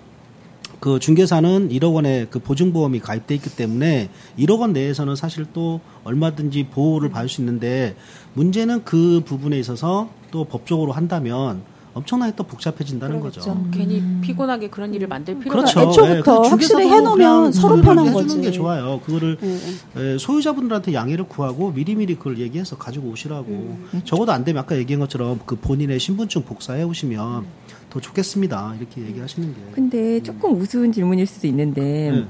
그 0.80 0.98
중개사는 0.98 1.70
1억 1.70 1.94
원의 1.94 2.26
그 2.30 2.38
보증보험이 2.38 3.00
가입돼 3.00 3.34
있기 3.36 3.56
때문에 3.56 4.10
1억 4.38 4.60
원 4.60 4.72
내에서는 4.72 5.16
사실 5.16 5.46
또 5.52 5.80
얼마든지 6.04 6.68
보호를 6.68 7.10
받을 7.10 7.28
수 7.28 7.40
있는데 7.40 7.96
문제는 8.34 8.84
그 8.84 9.22
부분에 9.24 9.58
있어서 9.58 10.10
또 10.30 10.44
법적으로 10.44 10.92
한다면 10.92 11.62
엄청나게 11.96 12.34
또 12.36 12.44
복잡해진다는 12.44 13.20
거죠. 13.20 13.66
괜히 13.72 14.02
피곤하게 14.20 14.68
그런 14.68 14.92
일을 14.92 15.08
만들 15.08 15.38
필요가 15.38 15.60
그렇죠. 15.60 15.80
그러니까 15.80 15.90
애초부터 15.90 16.16
예, 16.18 16.20
그래서 16.20 16.42
확실히 16.50 16.88
해놓으면 16.90 17.52
서로 17.52 17.80
편한 17.80 18.06
해주는 18.08 18.26
거지. 18.26 18.40
게 18.42 18.50
좋아요. 18.50 19.00
그거를 19.06 19.38
예, 19.42 19.58
예. 19.96 20.12
예, 20.12 20.18
소유자분들한테 20.18 20.92
양해를 20.92 21.26
구하고 21.26 21.70
미리미리 21.72 22.16
그걸 22.16 22.38
얘기해서 22.38 22.76
가지고 22.76 23.08
오시라고. 23.08 23.46
음. 23.48 24.02
적어도 24.04 24.32
안 24.32 24.44
되면 24.44 24.62
아까 24.62 24.76
얘기한 24.76 25.00
것처럼 25.00 25.40
그 25.46 25.56
본인의 25.56 25.98
신분증 25.98 26.42
복사해 26.44 26.82
오시면 26.82 27.46
더 27.88 28.00
좋겠습니다. 28.00 28.74
이렇게 28.78 29.00
얘기하시는 29.00 29.48
게. 29.54 29.60
근데 29.72 30.22
조금 30.22 30.60
우스운 30.60 30.92
질문일 30.92 31.26
수도 31.26 31.46
있는데 31.46 32.10
네. 32.10 32.24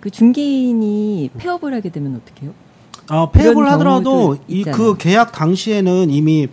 그 0.00 0.10
중개인이 0.10 1.30
폐업을 1.38 1.72
하게 1.74 1.90
되면 1.90 2.20
어떡해요? 2.24 2.52
아, 3.08 3.30
폐업을 3.30 3.70
하더라도 3.72 4.36
이. 4.48 4.64
그 4.64 4.96
계약 4.96 5.30
당시에는 5.32 6.10
이미 6.10 6.48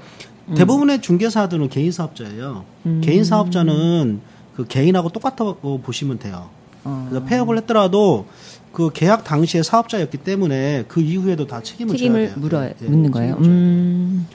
대부분의 0.55 1.01
중개사들은 1.01 1.69
개인 1.69 1.91
사업자예요. 1.91 2.65
음. 2.85 3.01
개인 3.03 3.23
사업자는 3.23 4.21
그 4.55 4.65
개인하고 4.67 5.09
똑같다고 5.09 5.79
보시면 5.81 6.19
돼요. 6.19 6.49
어. 6.83 7.07
그래서 7.09 7.25
폐업을 7.25 7.57
했더라도 7.57 8.25
그 8.71 8.91
계약 8.93 9.23
당시에 9.23 9.63
사업자였기 9.63 10.17
때문에 10.17 10.85
그 10.87 11.01
이후에도 11.01 11.47
다 11.47 11.61
책임을, 11.61 11.95
책임을 11.95 12.19
져야 12.19 12.29
돼요. 12.29 12.39
물어 12.39 12.63
예, 12.63 12.75
예, 12.81 12.85
묻는 12.85 13.11
거예요. 13.11 13.35
음. 13.39 14.27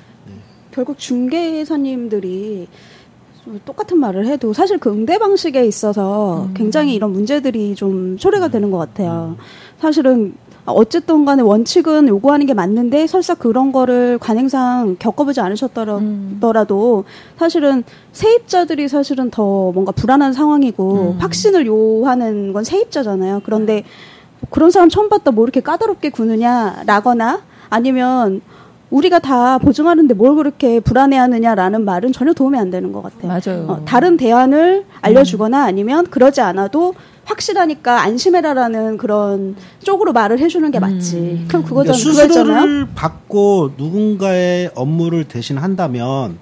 결국 0.73 0.99
중개사님들이 0.99 2.67
좀 3.45 3.61
똑같은 3.65 3.99
말을 3.99 4.27
해도 4.27 4.53
사실 4.53 4.79
그 4.79 4.91
응대 4.91 5.19
방식에 5.19 5.65
있어서 5.67 6.49
굉장히 6.55 6.95
이런 6.95 7.13
문제들이 7.13 7.75
좀 7.75 8.17
초래가 8.17 8.49
되는 8.49 8.71
것 8.71 8.79
같아요. 8.79 9.37
사실은 9.79 10.35
어쨌든 10.67 11.25
간에 11.25 11.43
원칙은 11.43 12.09
요구하는 12.09 12.47
게 12.47 12.55
맞는데 12.55 13.07
설사 13.07 13.35
그런 13.35 13.71
거를 13.71 14.19
관행상 14.19 14.97
겪어보지 14.99 15.41
않으셨더라도 15.41 17.05
사실은 17.37 17.85
세입자들이 18.13 18.89
사실은 18.89 19.31
더 19.31 19.73
뭔가 19.73 19.93
불안한 19.93 20.33
상황이고 20.33 21.17
확신을 21.19 21.67
요하는 21.67 22.53
건 22.53 22.65
세입자잖아요. 22.65 23.43
그런데 23.45 23.85
그런 24.51 24.71
사람 24.71 24.89
처음 24.89 25.09
봤다 25.09 25.31
뭐 25.31 25.45
이렇게 25.45 25.61
까다롭게 25.61 26.11
구느냐라거나 26.11 27.43
아니면 27.69 28.41
우리가 28.95 29.19
다 29.19 29.59
보증하는데 29.59 30.15
뭘 30.15 30.37
그렇게 30.37 30.79
불안해하느냐라는 30.79 31.85
말은 31.85 32.13
전혀 32.13 32.33
도움이 32.33 32.57
안 32.57 32.71
되는 32.71 32.93
것 32.93 33.03
같아요. 33.03 33.27
맞아요. 33.27 33.67
어, 33.69 33.85
다른 33.85 34.17
대안을 34.17 34.85
알려주거나 35.01 35.65
아니면 35.65 36.07
그러지 36.07 36.41
않아도 36.41 36.95
확실하니까 37.25 38.03
안심해라라는 38.03 38.97
그런 38.99 39.57
쪽으로 39.83 40.13
말을 40.13 40.39
해주는 40.39 40.71
게 40.71 40.79
맞지. 40.79 41.47
그럼 41.49 41.65
그거잖아. 41.65 41.99
그러니까 41.99 42.23
그거잖아요. 42.23 42.55
수수료를 42.55 42.89
받고 42.95 43.73
누군가의 43.77 44.71
업무를 44.77 45.25
대신 45.25 45.59
한다면 45.59 46.39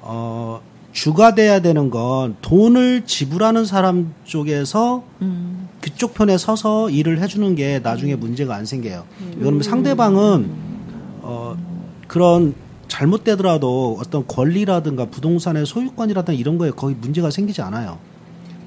어, 0.00 0.62
주가 0.92 1.34
돼야 1.34 1.60
되는 1.60 1.90
건 1.90 2.36
돈을 2.40 3.02
지불하는 3.04 3.66
사람 3.66 4.14
쪽에서 4.24 5.02
그쪽 5.82 6.14
편에 6.14 6.38
서서 6.38 6.88
일을 6.88 7.20
해주는 7.20 7.54
게 7.56 7.80
나중에 7.82 8.14
문제가 8.16 8.54
안 8.54 8.64
생겨요. 8.64 9.04
이거는 9.38 9.60
상대방은 9.62 10.48
어, 11.20 11.73
그런 12.14 12.54
잘못되더라도 12.86 13.98
어떤 13.98 14.24
권리라든가 14.28 15.06
부동산의 15.06 15.66
소유권이라든가 15.66 16.38
이런 16.38 16.58
거에 16.58 16.70
거의 16.70 16.94
문제가 16.94 17.28
생기지 17.28 17.60
않아요. 17.60 17.98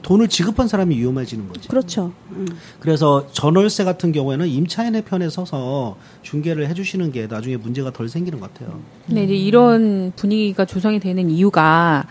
돈을 0.01 0.27
지급한 0.27 0.67
사람이 0.67 0.97
위험해지는 0.97 1.47
거지. 1.47 1.69
그렇죠. 1.69 2.11
음. 2.31 2.45
그래서 2.81 3.25
전월세 3.31 3.85
같은 3.85 4.11
경우에는 4.11 4.49
임차인의 4.49 5.03
편에 5.03 5.29
서서 5.29 5.95
중개를 6.23 6.67
해주시는 6.67 7.13
게 7.13 7.27
나중에 7.27 7.55
문제가 7.55 7.91
덜 7.91 8.09
생기는 8.09 8.41
것 8.41 8.53
같아요. 8.53 8.81
근데 9.05 9.23
이제 9.23 9.33
이런 9.33 10.11
분위기가 10.17 10.65
조성이 10.65 10.99
되는 10.99 11.29
이유가 11.29 12.05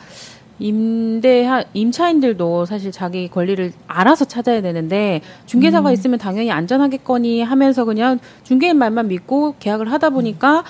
임대 0.58 1.46
임차인들도 1.74 2.64
사실 2.64 2.92
자기 2.92 3.28
권리를 3.28 3.74
알아서 3.86 4.24
찾아야 4.24 4.62
되는데 4.62 5.20
중개사가 5.44 5.92
있으면 5.92 6.18
당연히 6.18 6.50
안전하겠거니 6.50 7.42
하면서 7.42 7.84
그냥 7.84 8.20
중개인 8.44 8.78
말만 8.78 9.08
믿고 9.08 9.56
계약을 9.58 9.92
하다 9.92 10.10
보니까 10.10 10.64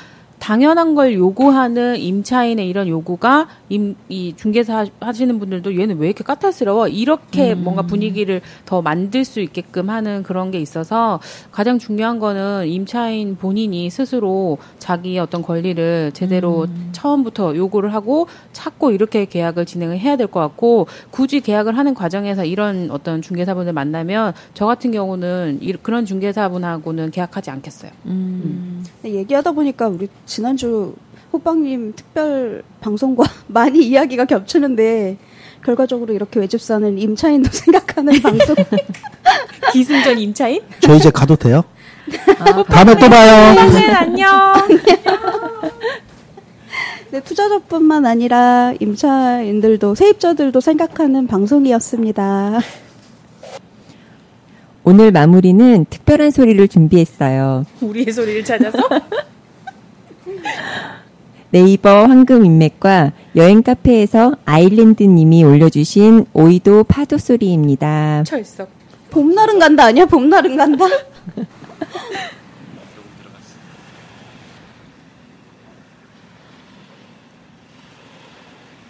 당연한 0.50 0.94
걸 0.94 1.12
요구하는 1.14 1.96
임차인의 1.96 2.68
이런 2.68 2.86
요구가 2.86 3.48
임, 3.68 3.96
이 4.08 4.32
중개사 4.36 4.86
하시는 5.00 5.40
분들도 5.40 5.76
얘는 5.76 5.98
왜 5.98 6.06
이렇게 6.06 6.22
까탈스러워? 6.22 6.86
이렇게 6.86 7.56
뭔가 7.56 7.82
분위기를 7.82 8.40
더 8.64 8.80
만들 8.80 9.24
수 9.24 9.40
있게끔 9.40 9.90
하는 9.90 10.22
그런 10.22 10.52
게 10.52 10.60
있어서 10.60 11.18
가장 11.50 11.80
중요한 11.80 12.20
거는 12.20 12.68
임차인 12.68 13.38
본인이 13.38 13.90
스스로 13.90 14.58
자기의 14.78 15.18
어떤 15.18 15.42
권리를 15.42 16.12
제대로 16.14 16.68
처음부터 16.92 17.56
요구를 17.56 17.92
하고 17.92 18.28
찾고 18.52 18.92
이렇게 18.92 19.24
계약을 19.24 19.66
진행을 19.66 19.98
해야 19.98 20.14
될 20.16 20.28
것 20.28 20.38
같고 20.38 20.86
굳이 21.10 21.40
계약을 21.40 21.76
하는 21.76 21.92
과정에서 21.92 22.44
이런 22.44 22.92
어떤 22.92 23.20
중개사분을 23.20 23.72
만나면 23.72 24.32
저 24.54 24.66
같은 24.66 24.92
경우는 24.92 25.58
이, 25.60 25.72
그런 25.72 26.04
중개사분하고는 26.06 27.10
계약하지 27.10 27.50
않겠어요. 27.50 27.90
근데 29.02 29.16
얘기하다 29.18 29.50
보니까 29.50 29.88
우리 29.88 30.06
지난주 30.36 30.94
호빵님 31.32 31.94
특별 31.96 32.62
방송과 32.82 33.24
많이 33.48 33.82
이야기가 33.86 34.26
겹치는데 34.26 35.16
결과적으로 35.64 36.12
이렇게 36.12 36.40
외집사는 36.40 36.98
임차인도 36.98 37.48
생각하는 37.56 38.20
방송. 38.20 38.54
기승전 39.72 40.18
임차인? 40.18 40.60
저 40.80 40.94
이제 40.94 41.10
가도 41.10 41.36
돼요? 41.36 41.64
다음에 42.68 42.94
또 42.96 43.08
봐요. 43.08 43.54
네, 43.72 43.90
안녕. 43.92 44.28
네, 47.12 47.20
투자자뿐만 47.22 48.04
아니라 48.04 48.74
임차인들도 48.78 49.94
세입자들도 49.94 50.60
생각하는 50.60 51.26
방송이었습니다. 51.26 52.60
오늘 54.84 55.12
마무리는 55.12 55.86
특별한 55.88 56.30
소리를 56.30 56.68
준비했어요. 56.68 57.64
우리의 57.80 58.12
소리를 58.12 58.44
찾아서 58.44 58.76
네이버 61.50 62.04
황금 62.04 62.44
인맥과 62.44 63.12
여행 63.36 63.62
카페에서 63.62 64.34
아일랜드 64.44 65.02
님이 65.04 65.44
올려주신 65.44 66.26
오이도 66.32 66.84
파도 66.84 67.18
소리입니다. 67.18 68.24
철석. 68.24 68.68
봄날은 69.10 69.58
간다 69.58 69.84
아니야? 69.84 70.06
봄날은 70.06 70.56
간다? 70.56 70.84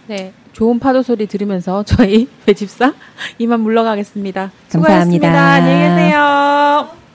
네, 0.09 0.33
좋은 0.53 0.79
파도 0.79 1.03
소리 1.03 1.27
들으면서 1.27 1.83
저희 1.83 2.29
배집사 2.47 2.95
이만 3.39 3.61
물러가겠습니다. 3.61 4.53
감사합니다. 4.71 5.29
수고하셨습니다. 5.29 5.29
안녕히 5.29 5.89
계세요. 5.89 7.06